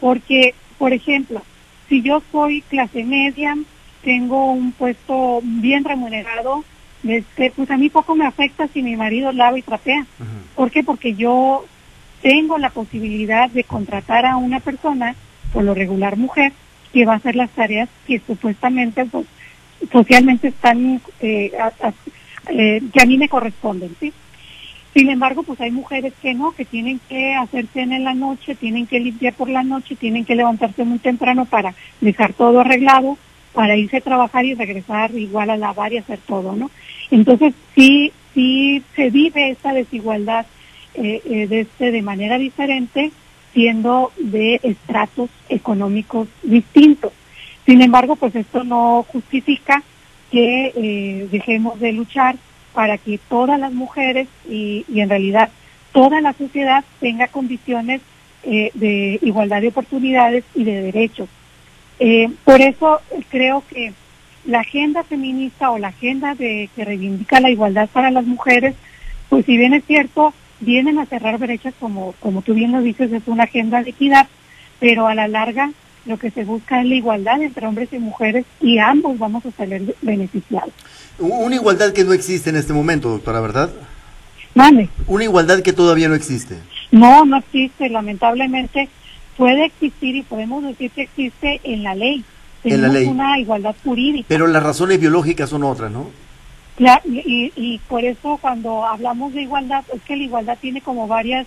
porque, 0.00 0.54
por 0.78 0.92
ejemplo, 0.92 1.42
si 1.88 2.02
yo 2.02 2.22
soy 2.30 2.60
clase 2.62 3.04
media, 3.04 3.56
tengo 4.02 4.52
un 4.52 4.72
puesto 4.72 5.40
bien 5.42 5.84
remunerado, 5.84 6.64
este, 7.08 7.52
pues 7.54 7.70
a 7.70 7.76
mí 7.76 7.88
poco 7.88 8.14
me 8.14 8.26
afecta 8.26 8.68
si 8.68 8.82
mi 8.82 8.96
marido 8.96 9.32
lava 9.32 9.58
y 9.58 9.62
trapea. 9.62 10.04
¿Por 10.54 10.70
qué? 10.70 10.82
Porque 10.82 11.14
yo 11.14 11.64
tengo 12.20 12.58
la 12.58 12.70
posibilidad 12.70 13.48
de 13.48 13.64
contratar 13.64 14.26
a 14.26 14.36
una 14.36 14.60
persona, 14.60 15.14
por 15.52 15.64
lo 15.64 15.74
regular 15.74 16.16
mujer, 16.16 16.52
que 16.96 17.04
va 17.04 17.12
a 17.12 17.16
hacer 17.16 17.36
las 17.36 17.50
tareas 17.50 17.90
que 18.06 18.18
supuestamente 18.26 19.04
pues, 19.04 19.26
socialmente 19.92 20.48
están 20.48 20.98
eh, 21.20 21.52
eh, 22.48 22.82
que 22.90 23.02
a 23.02 23.04
mí 23.04 23.18
me 23.18 23.28
corresponden, 23.28 23.94
¿sí? 24.00 24.14
Sin 24.94 25.10
embargo, 25.10 25.42
pues 25.42 25.60
hay 25.60 25.70
mujeres 25.70 26.14
que 26.22 26.32
no, 26.32 26.52
que 26.52 26.64
tienen 26.64 26.98
que 27.06 27.34
hacer 27.34 27.66
cena 27.66 27.96
en 27.96 28.04
la 28.04 28.14
noche, 28.14 28.54
tienen 28.54 28.86
que 28.86 28.98
limpiar 28.98 29.34
por 29.34 29.50
la 29.50 29.62
noche, 29.62 29.94
tienen 29.94 30.24
que 30.24 30.36
levantarse 30.36 30.84
muy 30.84 30.98
temprano 30.98 31.44
para 31.44 31.74
dejar 32.00 32.32
todo 32.32 32.60
arreglado, 32.60 33.18
para 33.52 33.76
irse 33.76 33.98
a 33.98 34.00
trabajar 34.00 34.46
y 34.46 34.54
regresar 34.54 35.14
igual 35.14 35.50
a 35.50 35.58
lavar 35.58 35.92
y 35.92 35.98
hacer 35.98 36.20
todo, 36.26 36.56
¿no? 36.56 36.70
Entonces, 37.10 37.52
sí, 37.74 38.10
sí 38.32 38.82
se 38.94 39.10
vive 39.10 39.50
esta 39.50 39.74
desigualdad 39.74 40.46
eh, 40.94 41.46
de, 41.46 41.60
este, 41.60 41.90
de 41.90 42.00
manera 42.00 42.38
diferente 42.38 43.12
siendo 43.56 44.12
de 44.18 44.60
estratos 44.64 45.30
económicos 45.48 46.28
distintos. 46.42 47.10
Sin 47.64 47.80
embargo, 47.80 48.14
pues 48.16 48.36
esto 48.36 48.64
no 48.64 49.06
justifica 49.10 49.82
que 50.30 50.72
eh, 50.76 51.28
dejemos 51.32 51.80
de 51.80 51.92
luchar 51.92 52.36
para 52.74 52.98
que 52.98 53.18
todas 53.30 53.58
las 53.58 53.72
mujeres 53.72 54.28
y, 54.46 54.84
en 54.94 55.08
realidad 55.08 55.48
toda 55.92 56.20
la 56.20 56.34
sociedad 56.34 56.84
tenga 57.00 57.28
condiciones 57.28 58.02
eh, 58.42 58.72
de 58.74 59.18
igualdad 59.22 59.62
de 59.62 59.68
oportunidades 59.68 60.44
y 60.54 60.64
de 60.64 60.82
derechos. 60.82 61.30
Eh, 61.98 62.28
por 62.44 62.60
eso 62.60 63.00
creo 63.30 63.64
que 63.70 63.94
la 64.44 64.60
agenda 64.60 65.02
feminista 65.02 65.70
o 65.70 65.78
la 65.78 65.88
agenda 65.88 66.34
de 66.34 66.68
que 66.76 66.84
reivindica 66.84 67.40
la 67.40 67.48
igualdad 67.48 67.88
para 67.88 68.10
las 68.10 68.26
mujeres, 68.26 68.74
pues 69.30 69.46
si 69.46 69.56
bien 69.56 69.72
es 69.72 69.86
cierto, 69.86 70.34
vienen 70.60 70.98
a 70.98 71.06
cerrar 71.06 71.38
brechas 71.38 71.74
como, 71.78 72.14
como 72.20 72.42
tú 72.42 72.54
bien 72.54 72.72
lo 72.72 72.80
dices, 72.80 73.12
es 73.12 73.22
una 73.26 73.44
agenda 73.44 73.82
de 73.82 73.90
equidad, 73.90 74.28
pero 74.80 75.06
a 75.06 75.14
la 75.14 75.28
larga 75.28 75.72
lo 76.06 76.18
que 76.18 76.30
se 76.30 76.44
busca 76.44 76.80
es 76.80 76.86
la 76.86 76.94
igualdad 76.94 77.42
entre 77.42 77.66
hombres 77.66 77.92
y 77.92 77.98
mujeres 77.98 78.44
y 78.60 78.78
ambos 78.78 79.18
vamos 79.18 79.44
a 79.44 79.50
salir 79.50 79.94
beneficiados. 80.02 80.72
Una 81.18 81.54
igualdad 81.54 81.92
que 81.92 82.04
no 82.04 82.12
existe 82.12 82.50
en 82.50 82.56
este 82.56 82.72
momento, 82.72 83.08
doctora, 83.08 83.40
¿verdad? 83.40 83.70
Vale. 84.54 84.88
Una 85.06 85.24
igualdad 85.24 85.62
que 85.62 85.72
todavía 85.72 86.08
no 86.08 86.14
existe. 86.14 86.56
No, 86.90 87.24
no 87.24 87.38
existe, 87.38 87.88
lamentablemente 87.88 88.88
puede 89.36 89.66
existir 89.66 90.16
y 90.16 90.22
podemos 90.22 90.62
decir 90.62 90.90
que 90.92 91.02
existe 91.02 91.60
en 91.64 91.82
la 91.82 91.94
ley. 91.94 92.24
en 92.64 92.82
la 92.82 92.88
ley. 92.88 93.06
una 93.06 93.38
igualdad 93.38 93.74
jurídica. 93.84 94.26
Pero 94.28 94.46
las 94.46 94.62
razones 94.62 94.98
biológicas 95.00 95.50
son 95.50 95.64
otras, 95.64 95.90
¿no? 95.90 96.08
Y, 97.04 97.52
y 97.56 97.78
por 97.88 98.04
eso 98.04 98.38
cuando 98.40 98.86
hablamos 98.86 99.32
de 99.32 99.42
igualdad, 99.42 99.84
es 99.94 100.02
que 100.02 100.16
la 100.16 100.24
igualdad 100.24 100.58
tiene 100.60 100.80
como 100.80 101.06
varias 101.06 101.46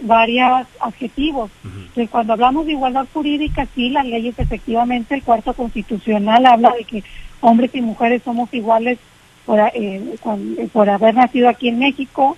varios 0.00 0.66
adjetivos. 0.80 1.50
Entonces, 1.64 2.08
cuando 2.10 2.32
hablamos 2.32 2.66
de 2.66 2.72
igualdad 2.72 3.06
jurídica, 3.12 3.66
sí, 3.74 3.90
las 3.90 4.06
leyes 4.06 4.38
efectivamente, 4.38 5.14
el 5.14 5.22
cuarto 5.22 5.54
constitucional 5.54 6.46
habla 6.46 6.72
de 6.76 6.84
que 6.84 7.04
hombres 7.40 7.74
y 7.74 7.80
mujeres 7.80 8.22
somos 8.22 8.52
iguales 8.52 8.98
por, 9.44 9.58
eh, 9.74 10.16
por 10.72 10.90
haber 10.90 11.14
nacido 11.14 11.48
aquí 11.48 11.68
en 11.68 11.78
México, 11.78 12.36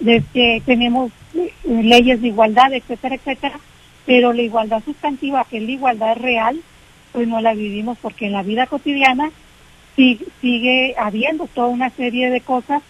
de 0.00 0.24
que 0.32 0.62
tenemos 0.66 1.12
eh, 1.34 1.52
leyes 1.64 2.20
de 2.20 2.28
igualdad, 2.28 2.72
etcétera, 2.72 3.14
etcétera, 3.14 3.60
pero 4.06 4.32
la 4.32 4.42
igualdad 4.42 4.82
sustantiva, 4.84 5.44
que 5.44 5.58
es 5.58 5.62
la 5.62 5.70
igualdad 5.70 6.16
real, 6.16 6.60
pues 7.12 7.28
no 7.28 7.40
la 7.40 7.54
vivimos 7.54 7.98
porque 8.00 8.26
en 8.26 8.32
la 8.32 8.42
vida 8.42 8.66
cotidiana 8.66 9.30
sigue, 10.40 10.94
habiendo 10.96 11.48
toda 11.48 11.66
una 11.68 11.90
serie 11.90 12.30
de 12.30 12.40
cosas 12.40 12.82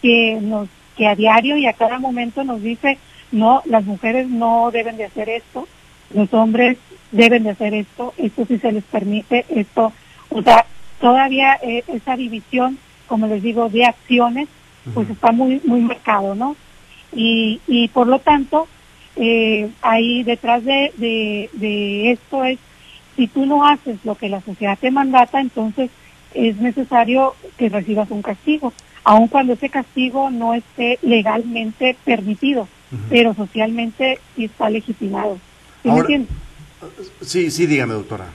que 0.00 0.38
nos 0.40 0.68
que 0.96 1.06
a 1.06 1.14
diario 1.14 1.56
y 1.56 1.66
a 1.66 1.72
cada 1.72 1.98
momento 1.98 2.44
nos 2.44 2.62
dice 2.62 2.98
no 3.32 3.62
las 3.64 3.84
mujeres 3.84 4.28
no 4.28 4.70
deben 4.72 4.96
de 4.96 5.04
hacer 5.04 5.28
esto 5.28 5.66
los 6.14 6.32
hombres 6.32 6.78
deben 7.10 7.42
de 7.42 7.50
hacer 7.50 7.74
esto 7.74 8.14
esto 8.16 8.46
sí 8.46 8.58
se 8.58 8.70
les 8.70 8.84
permite 8.84 9.44
esto 9.48 9.92
o 10.30 10.42
sea 10.42 10.66
todavía 11.00 11.58
eh, 11.62 11.82
esa 11.88 12.16
división 12.16 12.78
como 13.08 13.26
les 13.26 13.42
digo 13.42 13.68
de 13.68 13.84
acciones 13.86 14.48
pues 14.94 15.10
está 15.10 15.32
muy 15.32 15.60
muy 15.64 15.80
marcado 15.80 16.34
no 16.34 16.54
y, 17.12 17.60
y 17.66 17.88
por 17.88 18.06
lo 18.06 18.20
tanto 18.20 18.68
eh, 19.16 19.68
ahí 19.82 20.22
detrás 20.22 20.64
de, 20.64 20.92
de, 20.96 21.50
de 21.54 22.12
esto 22.12 22.44
es 22.44 22.58
si 23.16 23.26
tú 23.26 23.46
no 23.46 23.66
haces 23.66 23.98
lo 24.04 24.14
que 24.14 24.28
la 24.28 24.40
sociedad 24.42 24.78
te 24.80 24.90
mandata 24.90 25.40
entonces 25.40 25.90
es 26.34 26.56
necesario 26.58 27.34
que 27.56 27.68
recibas 27.68 28.10
un 28.10 28.22
castigo, 28.22 28.72
aun 29.04 29.28
cuando 29.28 29.54
ese 29.54 29.68
castigo 29.68 30.30
no 30.30 30.54
esté 30.54 30.98
legalmente 31.02 31.96
permitido, 32.04 32.68
pero 33.08 33.34
socialmente 33.34 34.18
sí 34.36 34.44
está 34.44 34.70
legitimado. 34.70 35.38
¿Sí 35.82 35.90
me 35.90 36.00
entiendes? 36.00 36.30
Sí, 37.22 37.50
sí, 37.50 37.66
dígame, 37.66 37.94
doctora. 37.94 38.26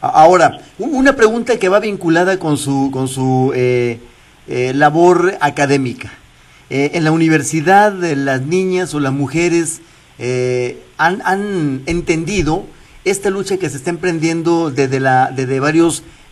Ahora, 0.00 0.60
una 0.78 1.16
pregunta 1.16 1.58
que 1.58 1.68
va 1.68 1.80
vinculada 1.80 2.38
con 2.38 2.56
su, 2.56 2.90
con 2.92 3.08
su 3.08 3.52
eh, 3.54 3.98
eh, 4.46 4.72
labor 4.74 5.36
académica. 5.40 6.12
Eh, 6.68 6.92
en 6.94 7.04
la 7.04 7.12
universidad, 7.12 7.92
las 7.92 8.42
niñas 8.42 8.94
o 8.94 9.00
las 9.00 9.12
mujeres 9.12 9.80
han, 10.98 11.22
han 11.24 11.82
entendido 11.86 12.64
esta 13.06 13.30
lucha 13.30 13.56
que 13.56 13.70
se 13.70 13.76
está 13.76 13.90
emprendiendo 13.90 14.72
desde, 14.72 14.98
la, 14.98 15.30
desde 15.30 15.60
varios 15.60 16.00
eh, 16.00 16.02
eh, 16.02 16.02
eh, 16.02 16.25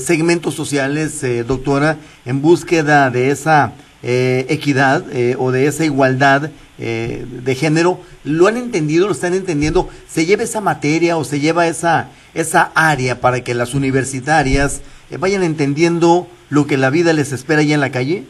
segmentos 0.00 0.54
sociales, 0.54 1.24
doctora, 1.46 1.96
en 2.24 2.42
búsqueda 2.42 3.10
de 3.10 3.30
esa 3.30 3.72
equidad 4.02 5.04
o 5.38 5.50
de 5.50 5.66
esa 5.66 5.84
igualdad 5.84 6.50
de 6.78 7.54
género, 7.54 8.00
¿lo 8.24 8.46
han 8.46 8.56
entendido, 8.56 9.06
lo 9.06 9.12
están 9.12 9.34
entendiendo? 9.34 9.88
¿Se 10.08 10.26
lleva 10.26 10.44
esa 10.44 10.60
materia 10.60 11.16
o 11.16 11.24
se 11.24 11.40
lleva 11.40 11.66
esa, 11.66 12.08
esa 12.34 12.70
área 12.74 13.20
para 13.20 13.42
que 13.42 13.54
las 13.54 13.74
universitarias 13.74 14.80
vayan 15.18 15.42
entendiendo 15.42 16.28
lo 16.48 16.66
que 16.66 16.76
la 16.76 16.90
vida 16.90 17.12
les 17.12 17.32
espera 17.32 17.60
allá 17.60 17.74
en 17.74 17.80
la 17.80 17.90
calle? 17.90 18.24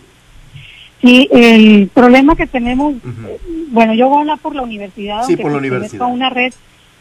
Sí, 1.02 1.28
el 1.30 1.88
problema 1.94 2.36
que 2.36 2.46
tenemos, 2.46 2.94
bueno, 3.68 3.94
yo 3.94 4.08
voy 4.08 4.18
a 4.18 4.20
hablar 4.20 4.38
por 4.38 4.54
la 4.54 4.62
universidad, 4.62 5.24
sí, 5.26 5.36
por 5.36 5.50
la 5.52 5.58
universidad. 5.58 6.06
una 6.08 6.28
red 6.28 6.52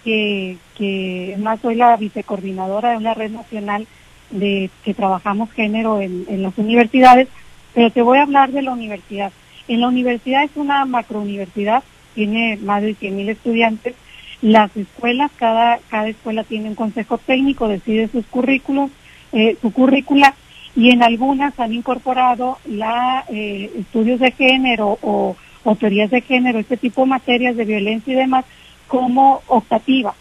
que, 0.04 0.58
que 0.76 1.36
más 1.40 1.60
soy 1.62 1.76
la 1.76 1.96
vicecoordinadora 1.98 2.92
de 2.92 2.98
una 2.98 3.14
red 3.14 3.32
nacional 3.32 3.88
de 4.32 4.70
que 4.84 4.94
trabajamos 4.94 5.52
género 5.52 6.02
en, 6.02 6.26
en 6.28 6.44
las 6.44 6.58
universidades, 6.58 7.28
pero 7.74 7.92
te 7.92 8.02
voy 8.02 8.18
a 8.18 8.24
hablar 8.24 8.52
de 8.52 8.62
la 8.62 8.72
universidad. 8.72 9.32
En 9.68 9.82
la 9.82 9.88
universidad 9.88 10.44
es 10.44 10.52
una 10.56 10.86
macrouniversidad, 10.86 11.84
tiene 12.16 12.58
más 12.58 12.82
de 12.82 12.96
100.000 12.96 13.30
estudiantes, 13.30 13.96
Las 14.42 14.76
escuelas, 14.78 15.32
cada, 15.36 15.80
cada 15.90 16.08
escuela 16.08 16.44
tiene 16.44 16.70
un 16.70 16.76
consejo 16.76 17.18
técnico, 17.18 17.68
decide 17.68 18.08
sus 18.08 18.26
currículos, 18.26 18.90
eh, 19.34 19.58
su 19.62 19.72
currícula, 19.72 20.34
y 20.76 20.92
en 20.92 21.04
algunas 21.04 21.60
han 21.60 21.74
incorporado 21.74 22.58
la 22.66 23.26
eh, 23.30 23.70
estudios 23.78 24.20
de 24.20 24.32
género 24.32 24.98
o, 25.02 25.36
o 25.64 25.76
teorías 25.76 26.10
de 26.10 26.22
género, 26.22 26.60
este 26.60 26.78
tipo 26.78 27.02
de 27.02 27.08
materias 27.08 27.58
de 27.58 27.66
violencia 27.66 28.14
y 28.14 28.18
demás, 28.18 28.46
como 28.89 29.41
optativa. 29.47 30.13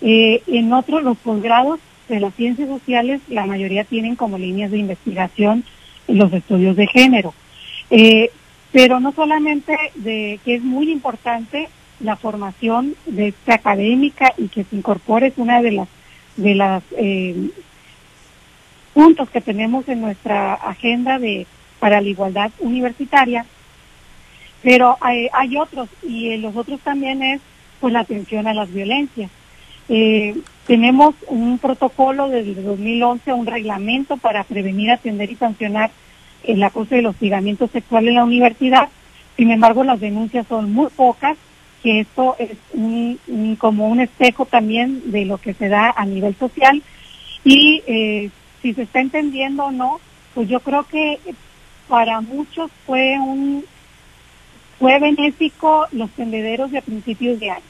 Eh, 0.00 0.42
en 0.46 0.72
otros, 0.72 1.02
los 1.02 1.18
posgrados 1.18 1.80
de 2.08 2.20
las 2.20 2.32
ciencias 2.34 2.68
sociales, 2.68 3.20
la 3.28 3.44
mayoría 3.44 3.84
tienen 3.84 4.16
como 4.16 4.38
líneas 4.38 4.70
de 4.70 4.78
investigación 4.78 5.64
los 6.06 6.32
estudios 6.32 6.76
de 6.76 6.86
género. 6.86 7.34
Eh, 7.90 8.30
pero 8.72 9.00
no 9.00 9.12
solamente 9.12 9.76
de 9.96 10.40
que 10.44 10.54
es 10.54 10.62
muy 10.62 10.90
importante 10.90 11.68
la 12.00 12.16
formación 12.16 12.94
de 13.06 13.28
esta 13.28 13.54
académica 13.54 14.32
y 14.38 14.48
que 14.48 14.64
se 14.64 14.76
incorpore 14.76 15.26
es 15.26 15.38
una 15.38 15.60
de 15.60 15.72
las 15.72 15.88
de 16.36 16.54
las 16.54 16.82
eh, 16.96 17.50
puntos 18.94 19.28
que 19.30 19.40
tenemos 19.40 19.88
en 19.88 20.00
nuestra 20.00 20.54
agenda 20.54 21.18
de 21.18 21.46
para 21.80 22.00
la 22.00 22.08
igualdad 22.08 22.52
universitaria 22.60 23.44
pero 24.62 24.96
hay, 25.00 25.28
hay 25.32 25.56
otros 25.56 25.88
y 26.02 26.36
los 26.36 26.54
otros 26.56 26.80
también 26.80 27.22
es 27.22 27.40
pues 27.80 27.92
la 27.92 28.00
atención 28.00 28.46
a 28.46 28.54
las 28.54 28.72
violencias. 28.72 29.30
Eh, 29.88 30.36
tenemos 30.66 31.14
un 31.28 31.58
protocolo 31.58 32.28
desde 32.28 32.60
2011 32.60 33.32
un 33.32 33.46
reglamento 33.46 34.18
para 34.18 34.44
prevenir 34.44 34.90
atender 34.90 35.30
y 35.30 35.36
sancionar 35.36 35.90
el 36.44 36.62
acoso 36.62 36.94
y 36.94 36.98
el 36.98 37.06
hostigamiento 37.06 37.68
sexual 37.68 38.08
en 38.08 38.14
la 38.14 38.24
universidad. 38.24 38.88
Sin 39.36 39.50
embargo 39.50 39.84
las 39.84 40.00
denuncias 40.00 40.46
son 40.46 40.72
muy 40.72 40.88
pocas 40.88 41.36
que 41.82 42.00
esto 42.00 42.36
es 42.38 42.50
como 43.58 43.88
un 43.88 44.00
espejo 44.00 44.46
también 44.46 45.10
de 45.10 45.24
lo 45.24 45.38
que 45.38 45.54
se 45.54 45.68
da 45.68 45.94
a 45.96 46.04
nivel 46.04 46.34
social. 46.36 46.82
Y 47.44 47.82
eh, 47.86 48.30
si 48.62 48.74
se 48.74 48.82
está 48.82 49.00
entendiendo 49.00 49.64
o 49.64 49.70
no, 49.70 50.00
pues 50.34 50.48
yo 50.48 50.60
creo 50.60 50.84
que 50.84 51.18
para 51.88 52.20
muchos 52.20 52.70
fue 52.84 53.18
un 53.18 53.64
fue 54.78 54.98
benéfico 54.98 55.86
los 55.92 56.10
tendederos 56.10 56.70
de 56.70 56.82
principios 56.82 57.40
de 57.40 57.50
año, 57.50 57.62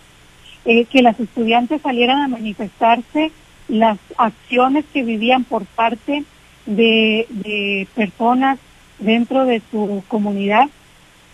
eh, 0.64 0.84
que 0.84 1.02
las 1.02 1.18
estudiantes 1.18 1.80
salieran 1.82 2.20
a 2.20 2.28
manifestarse 2.28 3.32
las 3.68 3.98
acciones 4.16 4.84
que 4.92 5.02
vivían 5.02 5.44
por 5.44 5.64
parte 5.64 6.24
de, 6.66 7.86
personas 7.94 8.58
dentro 8.98 9.44
de 9.44 9.62
su 9.70 10.02
comunidad 10.08 10.68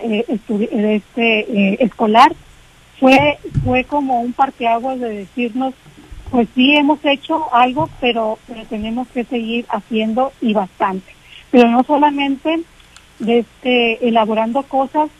eh, 0.00 0.24
este, 0.28 1.40
eh, 1.40 1.76
escolar 1.80 2.32
fue, 3.00 3.38
fue 3.64 3.84
como 3.84 4.20
un 4.20 4.32
parteaguas 4.32 5.00
de 5.00 5.08
decirnos, 5.08 5.74
pues 6.30 6.48
sí 6.54 6.74
hemos 6.76 7.04
hecho 7.04 7.52
algo, 7.54 7.88
pero, 8.00 8.38
pero 8.46 8.64
tenemos 8.66 9.08
que 9.08 9.24
seguir 9.24 9.66
haciendo 9.68 10.32
y 10.40 10.52
bastante. 10.52 11.12
Pero 11.50 11.68
no 11.68 11.82
solamente 11.84 12.60
este, 13.26 14.08
elaborando 14.08 14.62
cosas 14.64 15.10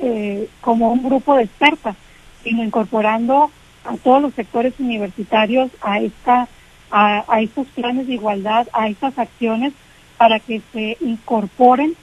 eh, 0.00 0.48
como 0.60 0.92
un 0.92 1.02
grupo 1.02 1.36
de 1.36 1.44
expertas, 1.44 1.96
sino 2.42 2.64
incorporando 2.64 3.50
a 3.84 3.96
todos 3.96 4.22
los 4.22 4.34
sectores 4.34 4.74
universitarios 4.78 5.70
a 5.80 6.00
esta 6.00 6.48
a, 6.92 7.40
estos 7.40 7.66
planes 7.68 8.06
de 8.06 8.14
igualdad, 8.14 8.68
a 8.72 8.88
estas 8.88 9.18
acciones 9.18 9.72
para 10.18 10.38
que 10.38 10.60
se 10.72 10.98
incorporen 11.00 11.94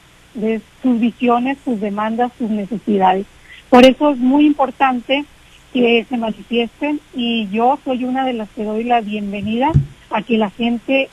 sus 0.82 1.00
visiones, 1.00 1.58
sus 1.64 1.80
demandas, 1.80 2.32
sus 2.38 2.50
necesidades. 2.50 3.26
Por 3.70 3.86
eso 3.86 4.12
es 4.12 4.18
muy 4.18 4.46
importante 4.46 5.26
que 5.74 6.06
se 6.10 6.18
manifiesten 6.18 7.00
y 7.14 7.48
yo 7.50 7.78
soy 7.86 8.04
una 8.04 8.26
de 8.26 8.34
las 8.34 8.50
que 8.50 8.64
doy 8.64 8.84
la 8.84 9.02
bienvenida 9.02 9.72
a 10.10 10.24
que 10.24 10.38
la 10.38 10.50
gente 10.50 11.08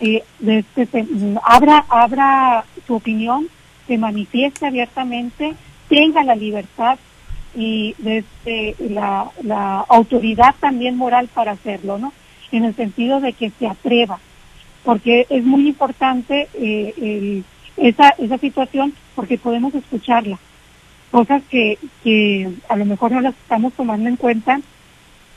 eh, 0.00 0.22
de 0.38 0.64
este, 0.76 1.06
abra, 1.42 1.84
abra 1.88 2.64
su 2.86 2.94
opinión, 2.94 3.48
se 3.88 3.98
manifieste 3.98 4.66
abiertamente, 4.66 5.54
tenga 5.90 6.24
la 6.24 6.34
libertad 6.34 6.98
y 7.54 7.94
desde 7.98 8.74
la, 8.78 9.30
la 9.42 9.80
autoridad 9.80 10.54
también 10.58 10.96
moral 10.96 11.28
para 11.34 11.52
hacerlo, 11.52 11.98
¿no? 11.98 12.14
En 12.52 12.64
el 12.64 12.74
sentido 12.74 13.20
de 13.20 13.34
que 13.34 13.50
se 13.50 13.66
atreva, 13.66 14.18
porque 14.84 15.26
es 15.28 15.44
muy 15.44 15.68
importante 15.68 16.48
eh, 16.54 16.94
el, 16.96 17.44
esa, 17.76 18.14
esa 18.16 18.38
situación 18.38 18.94
porque 19.14 19.36
podemos 19.36 19.74
escucharla 19.74 20.38
cosas 21.10 21.42
que, 21.50 21.78
que 22.02 22.48
a 22.68 22.76
lo 22.76 22.84
mejor 22.84 23.12
no 23.12 23.20
las 23.20 23.34
estamos 23.34 23.72
tomando 23.74 24.08
en 24.08 24.16
cuenta 24.16 24.60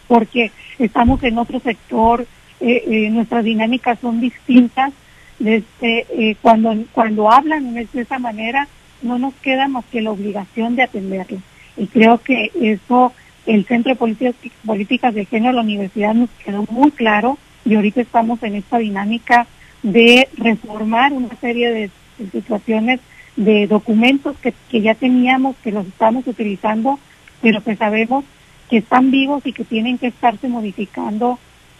porque 0.07 0.51
estamos 0.79 1.23
en 1.23 1.37
otro 1.37 1.59
sector, 1.59 2.27
eh, 2.59 2.83
eh, 2.87 3.09
nuestras 3.09 3.43
dinámicas 3.43 3.99
son 3.99 4.21
distintas. 4.21 4.93
Desde, 5.39 5.65
eh, 5.81 6.37
cuando, 6.41 6.75
cuando 6.93 7.29
hablan 7.31 7.73
de 7.73 7.87
esa 7.93 8.19
manera, 8.19 8.67
no 9.03 9.19
nos 9.19 9.33
queda 9.35 9.67
más 9.67 9.85
que 9.85 10.01
la 10.01 10.11
obligación 10.11 10.75
de 10.75 10.83
atenderlo. 10.83 11.39
Y 11.77 11.87
creo 11.87 12.19
que 12.19 12.51
eso, 12.59 13.13
el 13.45 13.65
Centro 13.65 13.91
de 13.91 13.99
Políticas, 13.99 14.35
Políticas 14.65 15.13
de 15.13 15.25
Género 15.25 15.51
de 15.51 15.55
la 15.57 15.61
universidad 15.61 16.13
nos 16.13 16.29
quedó 16.43 16.65
muy 16.69 16.91
claro 16.91 17.37
y 17.65 17.75
ahorita 17.75 18.01
estamos 18.01 18.41
en 18.43 18.55
esta 18.55 18.77
dinámica 18.77 19.47
de 19.81 20.27
reformar 20.37 21.13
una 21.13 21.35
serie 21.41 21.71
de 21.71 21.89
situaciones 22.31 22.99
de 23.35 23.67
documentos 23.67 24.37
que, 24.37 24.53
que 24.69 24.81
ya 24.81 24.95
teníamos, 24.95 25.55
que 25.57 25.71
los 25.71 25.87
estamos 25.87 26.27
utilizando, 26.27 26.99
pero 27.41 27.63
que 27.63 27.75
sabemos 27.75 28.23
que 28.69 28.77
están 28.77 29.11
vivos 29.11 29.45
y 29.45 29.53
que 29.53 29.65
tienen 29.65 29.97
que 29.97 30.07
estarse 30.07 30.47
modificando 30.47 31.39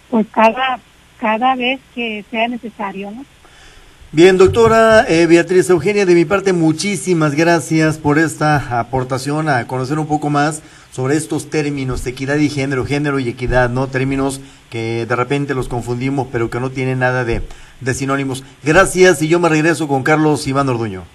pues 0.09 0.27
cada, 0.31 0.79
cada 1.17 1.55
vez 1.55 1.79
que 1.95 2.23
sea 2.29 2.47
necesario. 2.47 3.11
Bien, 4.15 4.37
doctora 4.37 5.07
eh, 5.09 5.25
Beatriz 5.25 5.71
Eugenia, 5.71 6.05
de 6.05 6.13
mi 6.13 6.23
parte 6.23 6.53
muchísimas 6.53 7.33
gracias 7.33 7.97
por 7.97 8.19
esta 8.19 8.79
aportación 8.79 9.49
a 9.49 9.65
conocer 9.65 9.97
un 9.97 10.05
poco 10.05 10.29
más 10.29 10.61
sobre 10.91 11.15
estos 11.15 11.49
términos, 11.49 12.05
equidad 12.05 12.35
y 12.35 12.47
género, 12.47 12.85
género 12.85 13.17
y 13.17 13.27
equidad, 13.27 13.71
¿no? 13.71 13.87
Términos 13.87 14.39
que 14.69 15.07
de 15.07 15.15
repente 15.15 15.55
los 15.55 15.67
confundimos, 15.67 16.27
pero 16.31 16.51
que 16.51 16.59
no 16.59 16.69
tienen 16.69 16.99
nada 16.99 17.25
de, 17.25 17.41
de 17.81 17.93
sinónimos. 17.95 18.43
Gracias 18.63 19.19
y 19.23 19.29
yo 19.29 19.39
me 19.39 19.49
regreso 19.49 19.87
con 19.87 20.03
Carlos 20.03 20.45
Iván 20.45 20.69
Orduño. 20.69 21.05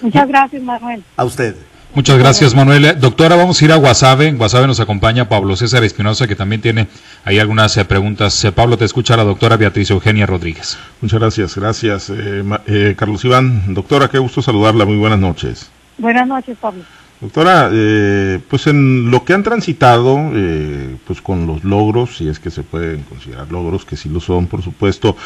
Muchas 0.00 0.26
gracias, 0.26 0.62
Manuel. 0.62 1.04
A 1.18 1.26
usted. 1.26 1.54
Muchas 1.98 2.16
gracias, 2.16 2.54
Manuel. 2.54 3.00
Doctora, 3.00 3.34
vamos 3.34 3.60
a 3.60 3.64
ir 3.64 3.72
a 3.72 3.74
Guasave. 3.74 4.28
En 4.28 4.38
Guasave 4.38 4.68
nos 4.68 4.78
acompaña 4.78 5.28
Pablo 5.28 5.56
César 5.56 5.82
Espinosa, 5.82 6.28
que 6.28 6.36
también 6.36 6.60
tiene 6.60 6.86
ahí 7.24 7.40
algunas 7.40 7.76
eh, 7.76 7.84
preguntas. 7.84 8.44
Eh, 8.44 8.52
Pablo, 8.52 8.78
te 8.78 8.84
escucha 8.84 9.16
la 9.16 9.24
doctora 9.24 9.56
Beatriz 9.56 9.90
Eugenia 9.90 10.24
Rodríguez. 10.24 10.78
Muchas 11.00 11.18
gracias, 11.18 11.56
gracias, 11.56 12.10
eh, 12.10 12.44
eh, 12.68 12.94
Carlos 12.96 13.24
Iván. 13.24 13.74
Doctora, 13.74 14.06
qué 14.06 14.20
gusto 14.20 14.40
saludarla. 14.40 14.84
Muy 14.84 14.96
buenas 14.96 15.18
noches. 15.18 15.72
Buenas 15.98 16.28
noches, 16.28 16.56
Pablo. 16.60 16.84
Doctora, 17.20 17.68
eh, 17.72 18.38
pues 18.48 18.68
en 18.68 19.10
lo 19.10 19.24
que 19.24 19.34
han 19.34 19.42
transitado, 19.42 20.30
eh, 20.34 20.96
pues 21.04 21.20
con 21.20 21.48
los 21.48 21.64
logros, 21.64 22.16
si 22.16 22.28
es 22.28 22.38
que 22.38 22.50
se 22.50 22.62
pueden 22.62 23.02
considerar 23.02 23.50
logros, 23.50 23.84
que 23.84 23.96
sí 23.96 24.08
lo 24.08 24.20
son, 24.20 24.46
por 24.46 24.62
supuesto, 24.62 25.16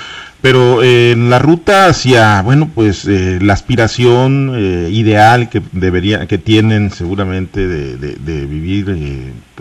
pero 0.40 0.82
eh, 0.82 1.12
en 1.12 1.28
la 1.28 1.38
ruta 1.38 1.88
hacia, 1.88 2.40
bueno, 2.40 2.70
pues 2.74 3.04
eh, 3.06 3.38
la 3.42 3.52
aspiración 3.52 4.52
eh, 4.54 4.88
ideal 4.90 5.50
que 5.50 5.60
debería, 5.72 6.26
que 6.26 6.38
tienen 6.38 6.90
seguramente 6.90 7.68
de, 7.68 7.98
de, 7.98 8.14
de 8.14 8.46
vivir, 8.46 8.86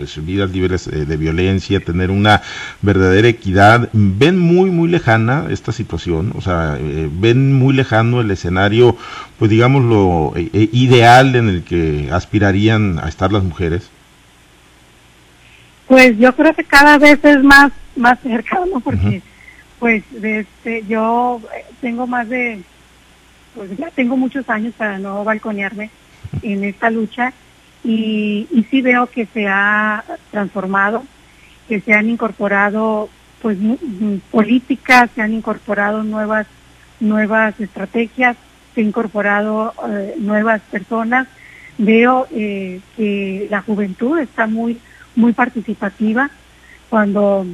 pues 0.02 0.26
vidas 0.26 0.50
libres 0.50 0.88
eh, 0.88 1.04
de 1.04 1.16
violencia, 1.16 1.78
tener 1.78 2.10
una 2.10 2.42
verdadera 2.80 3.28
equidad, 3.28 3.88
ven 3.92 4.36
muy, 4.36 4.68
muy 4.68 4.88
lejana 4.88 5.46
esta 5.48 5.70
situación, 5.70 6.32
o 6.36 6.40
sea, 6.40 6.76
eh, 6.76 7.08
ven 7.08 7.54
muy 7.54 7.72
lejano 7.72 8.20
el 8.20 8.28
escenario, 8.32 8.96
pues 9.38 9.48
digamos 9.48 9.84
lo 9.84 10.32
eh, 10.34 10.68
ideal 10.72 11.36
en 11.36 11.48
el 11.48 11.62
que 11.62 12.08
aspirarían 12.10 12.98
a 12.98 13.08
estar 13.08 13.30
las 13.30 13.44
mujeres. 13.44 13.90
Pues 15.86 16.18
yo 16.18 16.34
creo 16.34 16.52
que 16.52 16.64
cada 16.64 16.98
vez 16.98 17.24
es 17.24 17.44
más, 17.44 17.70
más 17.94 18.18
cercano 18.22 18.80
porque 18.82 19.06
uh-huh. 19.06 19.22
pues 19.78 20.02
este, 20.20 20.84
yo 20.88 21.40
tengo 21.80 22.08
más 22.08 22.28
de, 22.28 22.60
pues 23.54 23.76
ya 23.76 23.88
tengo 23.92 24.16
muchos 24.16 24.48
años 24.48 24.74
para 24.76 24.98
no 24.98 25.22
balconearme 25.22 25.90
en 26.42 26.64
esta 26.64 26.90
lucha 26.90 27.32
y, 27.84 28.46
y 28.50 28.66
sí 28.70 28.82
veo 28.82 29.06
que 29.06 29.26
se 29.26 29.46
ha 29.48 30.04
transformado, 30.30 31.04
que 31.68 31.80
se 31.80 31.92
han 31.92 32.08
incorporado 32.08 33.08
pues 33.40 33.58
políticas, 34.30 35.10
se 35.14 35.22
han 35.22 35.34
incorporado 35.34 36.04
nuevas 36.04 36.46
nuevas 37.00 37.58
estrategias, 37.58 38.36
se 38.74 38.80
han 38.80 38.88
incorporado 38.88 39.74
eh, 39.90 40.14
nuevas 40.18 40.62
personas. 40.70 41.26
Veo 41.78 42.28
eh, 42.30 42.80
que 42.96 43.48
la 43.50 43.62
juventud 43.62 44.18
está 44.18 44.46
muy 44.46 44.78
muy 45.16 45.32
participativa. 45.32 46.30
Cuando 46.88 47.46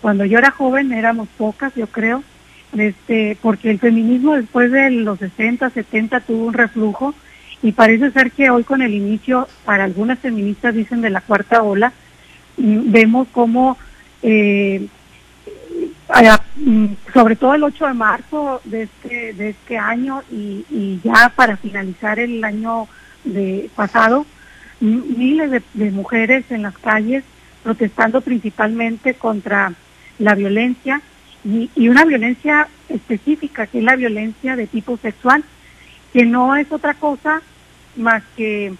cuando 0.00 0.24
yo 0.24 0.38
era 0.38 0.50
joven 0.50 0.92
éramos 0.92 1.28
pocas, 1.36 1.72
yo 1.76 1.86
creo, 1.86 2.24
este 2.76 3.38
porque 3.40 3.70
el 3.70 3.78
feminismo 3.78 4.34
después 4.34 4.72
de 4.72 4.90
los 4.90 5.20
60, 5.20 5.70
70 5.70 6.20
tuvo 6.20 6.46
un 6.46 6.54
reflujo 6.54 7.14
y 7.62 7.72
parece 7.72 8.10
ser 8.10 8.30
que 8.32 8.50
hoy 8.50 8.64
con 8.64 8.82
el 8.82 8.94
inicio, 8.94 9.48
para 9.64 9.84
algunas 9.84 10.18
feministas 10.18 10.74
dicen 10.74 11.00
de 11.00 11.10
la 11.10 11.20
cuarta 11.20 11.62
ola, 11.62 11.92
mm, 12.56 12.90
vemos 12.90 13.28
cómo, 13.32 13.76
eh, 14.22 14.86
mm, 16.56 16.86
sobre 17.12 17.36
todo 17.36 17.54
el 17.54 17.64
8 17.64 17.86
de 17.86 17.94
marzo 17.94 18.60
de 18.64 18.82
este, 18.82 19.32
de 19.32 19.50
este 19.50 19.78
año 19.78 20.22
y, 20.30 21.00
ya 21.02 21.32
para 21.34 21.56
finalizar 21.56 22.18
el 22.18 22.42
año 22.44 22.88
de 23.24 23.70
pasado, 23.74 24.26
miles 24.80 25.62
de 25.72 25.90
mujeres 25.90 26.44
en 26.50 26.62
las 26.62 26.76
calles 26.78 27.24
protestando 27.66 28.20
principalmente 28.20 29.14
contra 29.14 29.72
la 30.20 30.36
violencia 30.36 31.00
y, 31.44 31.88
una 31.88 32.04
violencia 32.04 32.68
específica, 32.88 33.66
que 33.66 33.78
es 33.78 33.84
la 33.84 33.96
violencia 33.96 34.56
de 34.56 34.66
tipo 34.66 34.96
sexual, 34.96 35.44
que 36.12 36.24
no 36.24 36.56
es 36.56 36.70
otra 36.72 36.94
cosa 36.94 37.42
más 37.96 38.22
que 38.36 38.74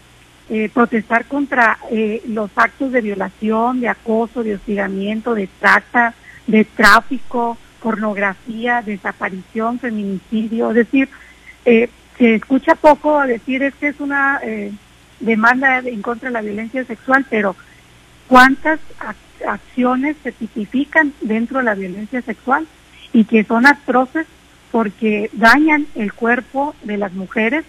eh, 0.48 0.70
protestar 0.72 1.24
contra 1.24 1.76
eh, 1.90 2.22
los 2.28 2.50
actos 2.54 2.92
de 2.92 3.00
violación, 3.00 3.80
de 3.80 3.88
acoso, 3.88 4.44
de 4.44 4.54
hostigamiento, 4.54 5.34
de 5.34 5.48
trata, 5.48 6.14
de 6.46 6.64
tráfico, 6.64 7.58
pornografía, 7.82 8.80
desaparición, 8.80 9.80
feminicidio. 9.80 10.70
Es 10.70 10.76
decir, 10.76 11.08
eh, 11.64 11.90
se 12.16 12.36
escucha 12.36 12.76
poco 12.76 13.20
decir 13.22 13.64
es 13.64 13.74
que 13.74 13.88
es 13.88 13.98
una 13.98 14.40
demanda 15.18 15.78
en 15.80 16.00
contra 16.00 16.28
de 16.28 16.34
la 16.34 16.42
violencia 16.42 16.84
sexual, 16.84 17.26
pero 17.28 17.56
¿cuántas 18.28 18.78
acciones 19.46 20.16
se 20.22 20.30
tipifican 20.30 21.12
dentro 21.22 21.58
de 21.58 21.64
la 21.64 21.74
violencia 21.74 22.22
sexual 22.22 22.66
y 23.12 23.24
que 23.24 23.42
son 23.42 23.66
atroces 23.66 24.26
porque 24.76 25.30
dañan 25.32 25.86
el 25.94 26.12
cuerpo 26.12 26.74
de 26.82 26.98
las 26.98 27.14
mujeres 27.14 27.64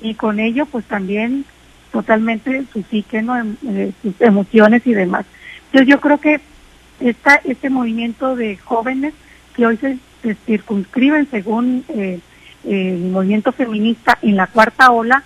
y 0.00 0.14
con 0.14 0.38
ello 0.38 0.66
pues 0.66 0.84
también 0.84 1.44
totalmente 1.90 2.62
su 2.72 2.84
psique, 2.84 3.18
em, 3.18 3.56
eh, 3.66 3.90
sus 4.00 4.20
emociones 4.20 4.86
y 4.86 4.94
demás. 4.94 5.26
Entonces 5.64 5.88
yo 5.88 6.00
creo 6.00 6.20
que 6.20 6.40
esta, 7.00 7.40
este 7.42 7.70
movimiento 7.70 8.36
de 8.36 8.56
jóvenes 8.56 9.14
que 9.56 9.66
hoy 9.66 9.78
se, 9.78 9.98
circunscriben 10.46 11.26
según 11.28 11.84
eh, 11.88 12.20
el 12.62 13.10
movimiento 13.10 13.50
feminista 13.50 14.16
en 14.22 14.36
la 14.36 14.46
cuarta 14.46 14.92
ola, 14.92 15.24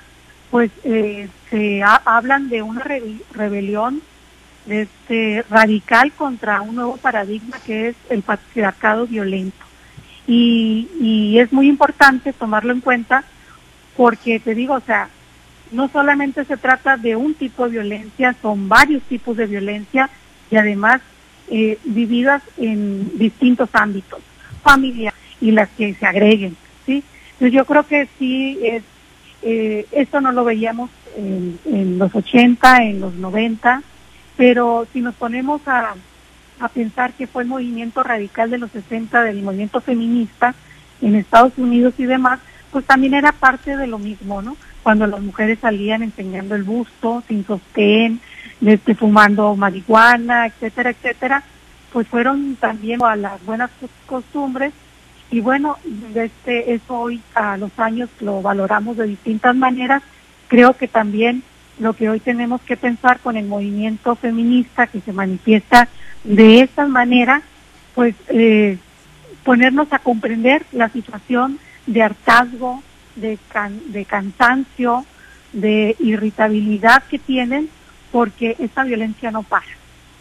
pues 0.50 0.70
eh, 0.84 1.28
se 1.50 1.82
hablan 1.82 2.48
de 2.48 2.62
una 2.62 2.86
rebelión 3.34 4.00
este, 4.66 5.44
radical 5.50 6.10
contra 6.12 6.62
un 6.62 6.76
nuevo 6.76 6.96
paradigma 6.96 7.58
que 7.66 7.88
es 7.88 7.96
el 8.08 8.22
patriarcado 8.22 9.06
violento. 9.06 9.67
Y, 10.28 11.38
es 11.38 11.52
muy 11.52 11.68
importante 11.68 12.32
tomarlo 12.32 12.72
en 12.72 12.80
cuenta 12.80 13.24
porque 13.96 14.38
te 14.38 14.54
digo, 14.54 14.74
o 14.74 14.80
sea, 14.80 15.08
no 15.72 15.88
solamente 15.88 16.44
se 16.44 16.56
trata 16.56 16.96
de 16.96 17.16
un 17.16 17.34
tipo 17.34 17.64
de 17.64 17.72
violencia, 17.72 18.36
son 18.42 18.68
varios 18.68 19.02
tipos 19.04 19.36
de 19.36 19.46
violencia 19.46 20.10
y 20.50 20.56
además 20.56 21.00
eh, 21.50 21.78
vividas 21.84 22.42
en 22.58 23.18
distintos 23.18 23.70
ámbitos, 23.72 24.20
familia 24.62 25.14
y 25.40 25.50
las 25.50 25.68
que 25.70 25.94
se 25.94 26.06
agreguen, 26.06 26.56
¿sí? 26.84 27.02
Entonces 27.32 27.52
yo 27.52 27.64
creo 27.64 27.86
que 27.86 28.08
sí, 28.18 28.58
es, 28.62 28.82
eh, 29.42 29.86
esto 29.92 30.20
no 30.20 30.32
lo 30.32 30.44
veíamos 30.44 30.90
en, 31.16 31.58
en 31.64 31.98
los 31.98 32.14
80, 32.14 32.84
en 32.84 33.00
los 33.00 33.14
90, 33.14 33.82
pero 34.36 34.86
si 34.92 35.00
nos 35.00 35.14
ponemos 35.14 35.66
a, 35.66 35.94
pensar 36.66 37.12
que 37.12 37.28
fue 37.28 37.44
el 37.44 37.48
movimiento 37.48 38.02
radical 38.02 38.50
de 38.50 38.58
los 38.58 38.72
60 38.72 39.22
del 39.22 39.42
movimiento 39.42 39.80
feminista 39.80 40.56
en 41.00 41.14
Estados 41.14 41.52
Unidos 41.56 41.94
y 41.98 42.06
demás, 42.06 42.40
pues 42.72 42.84
también 42.84 43.14
era 43.14 43.30
parte 43.30 43.76
de 43.76 43.86
lo 43.86 44.00
mismo, 44.00 44.42
¿no? 44.42 44.56
Cuando 44.82 45.06
las 45.06 45.20
mujeres 45.20 45.60
salían 45.60 46.02
enseñando 46.02 46.56
el 46.56 46.64
busto, 46.64 47.22
sin 47.28 47.46
sostén, 47.46 48.20
este, 48.60 48.96
fumando 48.96 49.54
marihuana, 49.54 50.46
etcétera, 50.46 50.90
etcétera, 50.90 51.44
pues 51.92 52.08
fueron 52.08 52.56
también 52.56 53.00
a 53.04 53.14
las 53.14 53.44
buenas 53.44 53.70
costumbres 54.06 54.72
y 55.30 55.40
bueno, 55.40 55.76
este, 56.14 56.72
eso 56.72 56.98
hoy 56.98 57.20
a 57.34 57.56
los 57.56 57.70
años 57.78 58.08
lo 58.20 58.40
valoramos 58.40 58.96
de 58.96 59.06
distintas 59.06 59.54
maneras. 59.54 60.02
Creo 60.48 60.74
que 60.74 60.88
también 60.88 61.42
lo 61.78 61.92
que 61.92 62.08
hoy 62.08 62.20
tenemos 62.20 62.60
que 62.62 62.76
pensar 62.76 63.20
con 63.20 63.36
el 63.36 63.46
movimiento 63.46 64.16
feminista 64.16 64.86
que 64.86 65.00
se 65.00 65.12
manifiesta 65.12 65.88
de 66.24 66.60
esta 66.60 66.86
manera, 66.86 67.42
pues 67.94 68.14
eh, 68.28 68.78
ponernos 69.44 69.92
a 69.92 69.98
comprender 69.98 70.64
la 70.72 70.88
situación 70.88 71.58
de 71.86 72.02
hartazgo, 72.02 72.82
de, 73.16 73.38
de 73.86 74.04
cansancio, 74.04 75.04
de 75.52 75.96
irritabilidad 75.98 77.02
que 77.04 77.18
tienen 77.18 77.68
porque 78.12 78.56
esta 78.58 78.84
violencia 78.84 79.30
no 79.30 79.42
para. 79.42 79.66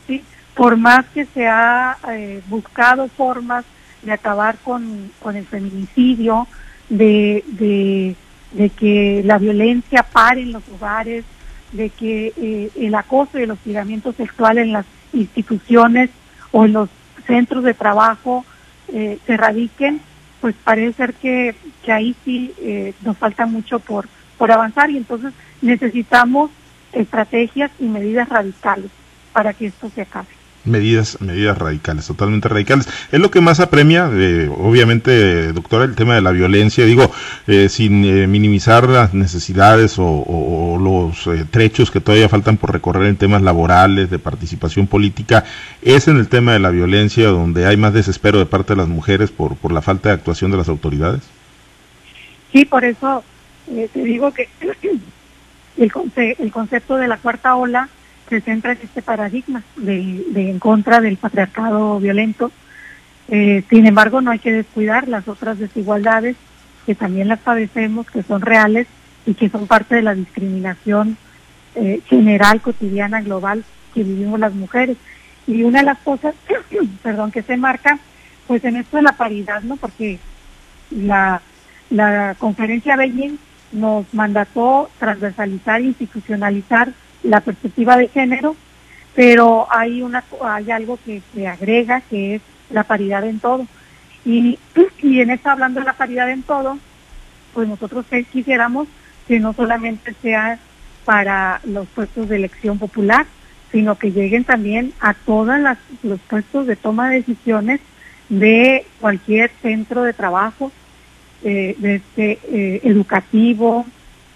¿sí? 0.08 0.24
Por 0.56 0.78
más 0.78 1.06
que 1.14 1.26
se 1.26 1.48
ha 1.48 1.98
eh, 2.10 2.42
buscado 2.48 3.08
formas 3.10 3.66
de 4.02 4.12
acabar 4.14 4.58
con, 4.64 5.12
con 5.20 5.36
el 5.36 5.46
feminicidio, 5.46 6.48
de, 6.90 7.44
de 8.52 8.70
que 8.70 9.22
la 9.26 9.38
violencia 9.38 10.04
pare 10.04 10.42
en 10.42 10.54
los 10.54 10.64
hogares, 10.70 11.26
de 11.72 11.90
que 11.90 12.34
eh, 12.38 12.72
el 12.76 12.96
acoso 12.96 13.40
y 13.40 13.44
el 13.44 13.52
hostigamiento 13.52 14.14
sexual 14.14 14.58
en 14.58 14.74
las 14.74 14.86
instituciones 15.14 16.10
o 16.52 16.66
en 16.66 16.74
los 16.74 16.90
centros 17.26 17.64
de 17.64 17.74
trabajo 17.74 18.46
eh, 18.90 19.20
se 19.26 19.38
radiquen, 19.38 20.00
pues 20.40 20.56
parece 20.64 20.94
ser 20.94 21.14
que, 21.14 21.56
que 21.84 21.92
ahí 21.92 22.16
sí 22.24 22.54
eh, 22.62 22.94
nos 23.02 23.18
falta 23.18 23.46
mucho 23.46 23.80
por, 23.80 24.08
por 24.38 24.52
avanzar 24.52 24.90
y 24.90 24.98
entonces 24.98 25.34
necesitamos 25.62 26.52
estrategias 26.94 27.72
y 27.80 27.86
medidas 27.86 28.30
radicales 28.30 28.92
para 29.34 29.54
que 29.54 29.68
esto 29.68 29.90
se 29.90 30.02
acabe 30.02 30.37
medidas 30.68 31.20
medidas 31.22 31.58
radicales, 31.58 32.08
totalmente 32.08 32.48
radicales. 32.50 32.88
Es 33.12 33.20
lo 33.20 33.32
que 33.32 33.42
más 33.42 33.60
apremia, 33.60 34.10
eh, 34.14 34.50
obviamente, 34.50 35.54
doctora, 35.54 35.86
el 35.86 35.96
tema 35.96 36.16
de 36.16 36.22
la 36.22 36.32
violencia, 36.32 36.86
digo, 36.86 37.12
eh, 37.48 37.70
sin 37.70 38.06
eh, 38.06 38.28
minimizar 38.28 38.88
las 38.88 39.14
necesidades 39.14 39.96
o, 39.98 40.78
los 40.78 41.30
trechos 41.50 41.92
que 41.92 42.00
todavía 42.00 42.30
faltan 42.30 42.58
por 42.58 42.72
recorrer 42.72 43.08
en 43.08 43.18
temas 43.18 43.42
laborales, 43.42 44.10
de 44.10 44.20
participación 44.20 44.88
política, 44.88 45.44
es 45.82 46.08
en 46.08 46.18
el 46.18 46.28
tema 46.28 46.54
de 46.54 46.60
la 46.60 46.70
violencia 46.70 47.28
donde 47.28 47.66
hay 47.66 47.78
más 47.78 47.94
desespero 47.94 48.40
de 48.40 48.46
parte 48.46 48.74
de 48.74 48.78
las 48.78 48.88
mujeres 48.88 49.32
por, 49.32 49.56
por 49.56 49.72
la 49.72 49.82
falta 49.82 50.10
de 50.10 50.16
actuación 50.16 50.52
de 50.52 50.58
las 50.58 50.70
autoridades. 50.70 51.24
Sí, 52.52 52.66
por 52.66 52.86
eso 52.86 53.24
te 53.68 54.04
digo 54.04 54.32
que 54.32 54.48
el, 55.78 55.92
el 56.16 56.52
concepto 56.52 56.96
de 56.96 57.08
la 57.08 57.18
cuarta 57.18 57.56
ola 57.56 57.90
se 58.30 58.42
centra 58.42 58.74
en 58.74 58.80
este 58.84 59.02
paradigma 59.02 59.64
de, 59.78 60.26
en 60.36 60.60
contra 60.60 61.02
del 61.02 61.18
patriarcado 61.18 62.00
violento. 62.00 62.52
Eh, 63.30 63.64
sin 63.70 63.86
embargo, 63.86 64.22
no 64.22 64.32
hay 64.32 64.40
que 64.40 64.52
descuidar 64.52 65.08
las 65.08 65.28
otras 65.28 65.60
desigualdades 65.60 66.36
que 66.86 66.96
también 66.96 67.28
las 67.28 67.40
padecemos, 67.40 68.10
que 68.10 68.24
son 68.24 68.42
reales 68.42 68.88
y 69.26 69.34
que 69.34 69.50
son 69.50 69.68
parte 69.68 69.96
de 69.96 70.02
la 70.02 70.16
discriminación 70.16 71.18
eh, 71.76 72.02
general, 72.08 72.62
cotidiana, 72.62 73.22
global 73.22 73.64
que 73.94 74.04
vivimos 74.04 74.40
las 74.40 74.54
mujeres. 74.54 74.98
Y 75.46 75.64
una 75.64 75.80
de 75.80 75.86
las 75.86 76.00
cosas, 76.00 76.36
perdón, 77.04 77.32
que 77.32 77.42
se 77.42 77.58
marca, 77.58 78.00
pues 78.48 78.64
en 78.64 78.78
esto 78.78 78.98
de 78.98 79.04
la 79.04 79.14
paridad, 79.14 79.62
¿no? 79.64 79.76
Porque 79.76 80.20
la, 80.92 81.42
la 81.90 82.36
conferencia 82.40 82.96
Beijing 82.96 83.38
nos 83.74 84.14
mandató 84.14 84.90
transversalizar 85.00 85.82
institucionalizar 85.82 86.94
la 87.24 87.42
perspectiva 87.42 87.98
de 87.98 88.08
género, 88.08 88.56
pero 89.16 89.68
hay 89.72 90.02
una 90.02 90.24
hay 90.44 90.72
algo 90.72 91.00
que 91.06 91.22
se 91.34 91.48
agrega 91.48 92.02
que 92.02 92.36
es 92.36 92.42
la 92.70 92.84
paridad 92.84 93.26
en 93.26 93.40
todo. 93.40 93.66
Y, 94.26 94.60
y 95.02 95.22
en 95.22 95.32
esta 95.32 95.52
hablando 95.52 95.80
de 95.80 95.86
la 95.86 95.94
paridad 95.94 96.30
en 96.30 96.44
todo, 96.44 96.78
pues 97.54 97.68
nosotros 97.68 98.06
quisiéramos 98.32 98.88
que 99.28 99.40
no 99.40 99.54
solamente 99.54 100.14
sea 100.22 100.60
para 101.06 101.62
los 101.64 101.88
puestos 101.88 102.30
de 102.30 102.36
elección 102.36 102.78
popular, 102.78 103.26
sino 103.72 103.98
que 103.98 104.12
lleguen 104.12 104.44
también 104.44 104.94
a 105.00 105.14
todos 105.14 105.58
los 106.04 106.20
puestos 106.22 106.68
de 106.68 106.76
toma 106.76 107.10
de 107.10 107.18
decisiones 107.18 107.82
de 108.30 108.86
cualquier 109.00 109.52
centro 109.62 110.04
de 110.04 110.14
trabajo, 110.14 110.72
eh, 111.44 111.76
desde 111.78 112.40
eh, 112.50 112.82
educativo, 112.84 113.86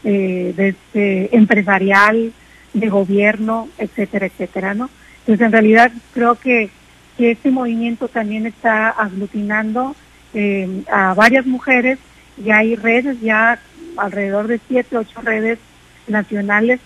eh, 0.03 0.53
desde 0.55 1.35
empresarial, 1.35 2.33
de 2.73 2.89
gobierno, 2.89 3.69
etcétera, 3.77 4.27
etcétera, 4.27 4.73
¿no? 4.73 4.89
Entonces, 5.19 5.45
en 5.45 5.51
realidad 5.51 5.91
creo 6.13 6.35
que, 6.35 6.69
este 7.17 7.51
movimiento 7.51 8.07
también 8.07 8.47
está 8.47 8.89
aglutinando 8.89 9.95
eh, 10.33 10.81
a 10.91 11.13
varias 11.13 11.45
mujeres 11.45 11.99
y 12.43 12.49
hay 12.49 12.75
redes 12.75 13.21
ya 13.21 13.59
alrededor 13.95 14.47
de 14.47 14.59
siete, 14.67 14.97
ocho 14.97 15.21
redes 15.21 15.59
nacionales 16.07 16.79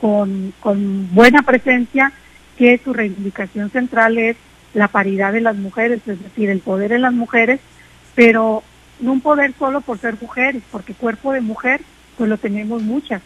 con, 0.00 0.54
con 0.60 1.12
buena 1.12 1.42
presencia 1.42 2.12
que 2.56 2.78
su 2.84 2.92
reivindicación 2.92 3.70
central 3.70 4.16
es 4.16 4.36
la 4.74 4.88
paridad 4.88 5.32
de 5.32 5.40
las 5.40 5.56
mujeres, 5.56 6.00
es 6.06 6.22
decir, 6.22 6.50
el 6.50 6.60
poder 6.60 6.90
de 6.90 6.98
las 6.98 7.12
mujeres, 7.12 7.58
pero 8.14 8.62
no 9.00 9.12
un 9.12 9.20
poder 9.20 9.54
solo 9.58 9.80
por 9.80 9.98
ser 9.98 10.16
mujeres, 10.20 10.62
porque 10.70 10.94
cuerpo 10.94 11.32
de 11.32 11.40
mujer 11.40 11.80
pues 12.16 12.28
lo 12.28 12.36
tenemos 12.36 12.82
muchas, 12.82 13.22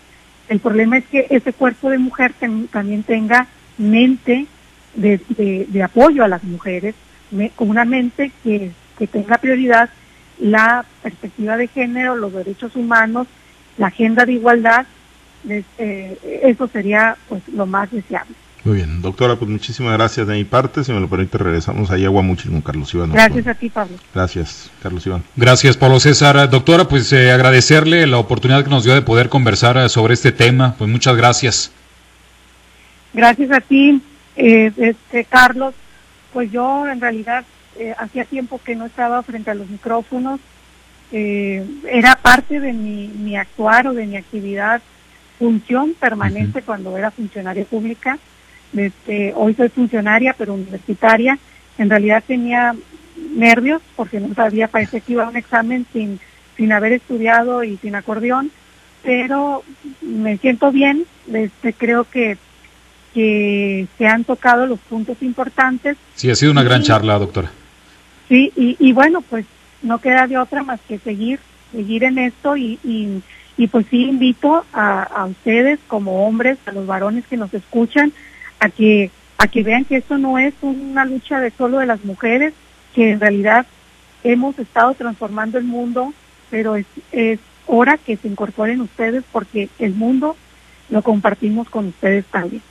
el 0.48 0.60
problema 0.60 0.98
es 0.98 1.06
que 1.06 1.26
ese 1.30 1.52
cuerpo 1.52 1.90
de 1.90 1.98
mujer 1.98 2.34
también 2.70 3.02
tenga 3.02 3.46
mente, 3.78 4.46
de, 4.94 5.82
apoyo 5.82 6.24
a 6.24 6.28
las 6.28 6.44
mujeres, 6.44 6.94
con 7.56 7.70
una 7.70 7.84
mente 7.84 8.30
que, 8.42 8.70
que 8.98 9.06
tenga 9.06 9.38
prioridad 9.38 9.90
la 10.38 10.84
perspectiva 11.02 11.56
de 11.56 11.68
género, 11.68 12.16
los 12.16 12.32
derechos 12.32 12.76
humanos, 12.76 13.26
la 13.78 13.88
agenda 13.88 14.24
de 14.24 14.32
igualdad, 14.32 14.86
eh, 15.48 16.40
eso 16.42 16.68
sería 16.68 17.16
pues 17.28 17.46
lo 17.48 17.66
más 17.66 17.90
deseable. 17.90 18.34
Muy 18.64 18.76
bien, 18.76 19.02
doctora, 19.02 19.36
pues 19.36 19.50
muchísimas 19.50 19.92
gracias 19.92 20.26
de 20.26 20.32
mi 20.32 20.44
parte. 20.44 20.84
Si 20.84 20.92
me 20.92 20.98
lo 20.98 21.06
permite, 21.06 21.36
regresamos 21.36 21.90
a 21.90 21.96
Agua 21.96 22.22
con 22.22 22.62
Carlos 22.62 22.94
Iván. 22.94 23.12
Gracias 23.12 23.46
a 23.46 23.54
ti, 23.54 23.68
Pablo. 23.68 23.98
Gracias, 24.14 24.70
Carlos 24.82 25.06
Iván. 25.06 25.22
Gracias, 25.36 25.76
Pablo 25.76 26.00
César. 26.00 26.48
Doctora, 26.48 26.88
pues 26.88 27.12
eh, 27.12 27.30
agradecerle 27.30 28.06
la 28.06 28.16
oportunidad 28.16 28.64
que 28.64 28.70
nos 28.70 28.84
dio 28.84 28.94
de 28.94 29.02
poder 29.02 29.28
conversar 29.28 29.76
eh, 29.76 29.90
sobre 29.90 30.14
este 30.14 30.32
tema. 30.32 30.76
Pues 30.78 30.88
muchas 30.88 31.14
gracias. 31.14 31.72
Gracias 33.12 33.50
a 33.50 33.60
ti, 33.60 34.00
eh, 34.34 34.72
este, 34.78 35.26
Carlos. 35.26 35.74
Pues 36.32 36.50
yo 36.50 36.88
en 36.88 37.02
realidad 37.02 37.44
hacía 37.98 38.24
tiempo 38.24 38.60
que 38.64 38.76
no 38.76 38.86
estaba 38.86 39.22
frente 39.22 39.50
a 39.50 39.54
los 39.54 39.68
micrófonos. 39.68 40.40
era 41.12 42.16
parte 42.16 42.60
de 42.60 42.72
mi, 42.72 43.08
mi 43.08 43.36
actuar 43.36 43.88
o 43.88 43.92
de 43.92 44.06
mi 44.06 44.16
actividad, 44.16 44.80
función 45.38 45.92
permanente 45.98 46.62
cuando 46.62 46.96
era 46.96 47.10
funcionaria 47.10 47.64
pública 47.64 48.18
este, 48.76 49.32
hoy 49.36 49.54
soy 49.54 49.68
funcionaria, 49.68 50.34
pero 50.36 50.54
universitaria. 50.54 51.38
En 51.78 51.90
realidad 51.90 52.22
tenía 52.26 52.74
nervios 53.36 53.82
porque 53.96 54.20
no 54.20 54.34
sabía, 54.34 54.68
parece 54.68 55.00
que 55.00 55.12
iba 55.12 55.24
a 55.24 55.28
un 55.28 55.36
examen 55.36 55.86
sin, 55.92 56.20
sin 56.56 56.72
haber 56.72 56.92
estudiado 56.92 57.64
y 57.64 57.76
sin 57.78 57.94
acordeón, 57.94 58.50
pero 59.02 59.62
me 60.02 60.38
siento 60.38 60.70
bien. 60.72 61.04
Este, 61.32 61.72
creo 61.72 62.04
que, 62.04 62.36
que 63.12 63.86
se 63.98 64.06
han 64.06 64.24
tocado 64.24 64.66
los 64.66 64.78
puntos 64.80 65.16
importantes. 65.22 65.96
Sí, 66.14 66.30
ha 66.30 66.34
sido 66.34 66.52
una 66.52 66.62
gran 66.62 66.82
charla, 66.82 67.18
doctora. 67.18 67.50
Sí, 68.28 68.52
y, 68.56 68.76
y 68.78 68.92
bueno, 68.92 69.20
pues 69.22 69.46
no 69.82 69.98
queda 69.98 70.26
de 70.26 70.38
otra 70.38 70.62
más 70.62 70.80
que 70.88 70.98
seguir, 70.98 71.38
seguir 71.72 72.04
en 72.04 72.18
esto 72.18 72.56
y, 72.56 72.78
y, 72.82 73.22
y 73.56 73.66
pues 73.66 73.86
sí 73.90 74.04
invito 74.04 74.64
a, 74.72 75.02
a 75.02 75.26
ustedes 75.26 75.78
como 75.86 76.26
hombres, 76.26 76.58
a 76.66 76.72
los 76.72 76.86
varones 76.86 77.26
que 77.26 77.36
nos 77.36 77.52
escuchan, 77.52 78.12
a 78.64 78.70
que, 78.70 79.10
a 79.36 79.46
que 79.46 79.62
vean 79.62 79.84
que 79.84 79.96
esto 79.96 80.16
no 80.16 80.38
es 80.38 80.54
una 80.62 81.04
lucha 81.04 81.38
de 81.38 81.50
solo 81.50 81.80
de 81.80 81.86
las 81.86 82.02
mujeres, 82.02 82.54
que 82.94 83.10
en 83.10 83.20
realidad 83.20 83.66
hemos 84.22 84.58
estado 84.58 84.94
transformando 84.94 85.58
el 85.58 85.64
mundo, 85.64 86.14
pero 86.50 86.74
es, 86.76 86.86
es 87.12 87.38
hora 87.66 87.98
que 87.98 88.16
se 88.16 88.26
incorporen 88.26 88.80
ustedes 88.80 89.22
porque 89.30 89.68
el 89.78 89.92
mundo 89.92 90.34
lo 90.88 91.02
compartimos 91.02 91.68
con 91.68 91.88
ustedes 91.88 92.24
también. 92.24 92.62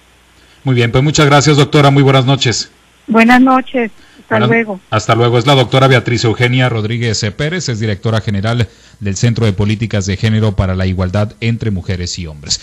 Muy 0.64 0.74
bien, 0.74 0.92
pues 0.92 1.04
muchas 1.04 1.28
gracias 1.28 1.58
doctora, 1.58 1.92
muy 1.92 2.02
buenas 2.02 2.26
noches. 2.26 2.72
Buenas 3.06 3.42
noches, 3.42 3.92
hasta 4.22 4.40
luego. 4.40 4.80
Hasta 4.90 5.14
luego, 5.14 5.38
es 5.38 5.46
la 5.46 5.56
doctora 5.56 5.88
Beatriz 5.88 6.24
Eugenia 6.24 6.70
Rodríguez 6.70 7.24
Pérez, 7.38 7.70
es 7.70 7.80
directora 7.80 8.22
general 8.22 8.68
del 9.00 9.16
Centro 9.16 9.46
de 9.46 9.54
Políticas 9.54 10.08
de 10.08 10.18
Género 10.18 10.56
para 10.56 10.74
la 10.74 10.88
Igualdad 10.88 11.34
entre 11.40 11.70
Mujeres 11.70 12.18
y 12.18 12.26
Hombres. 12.26 12.62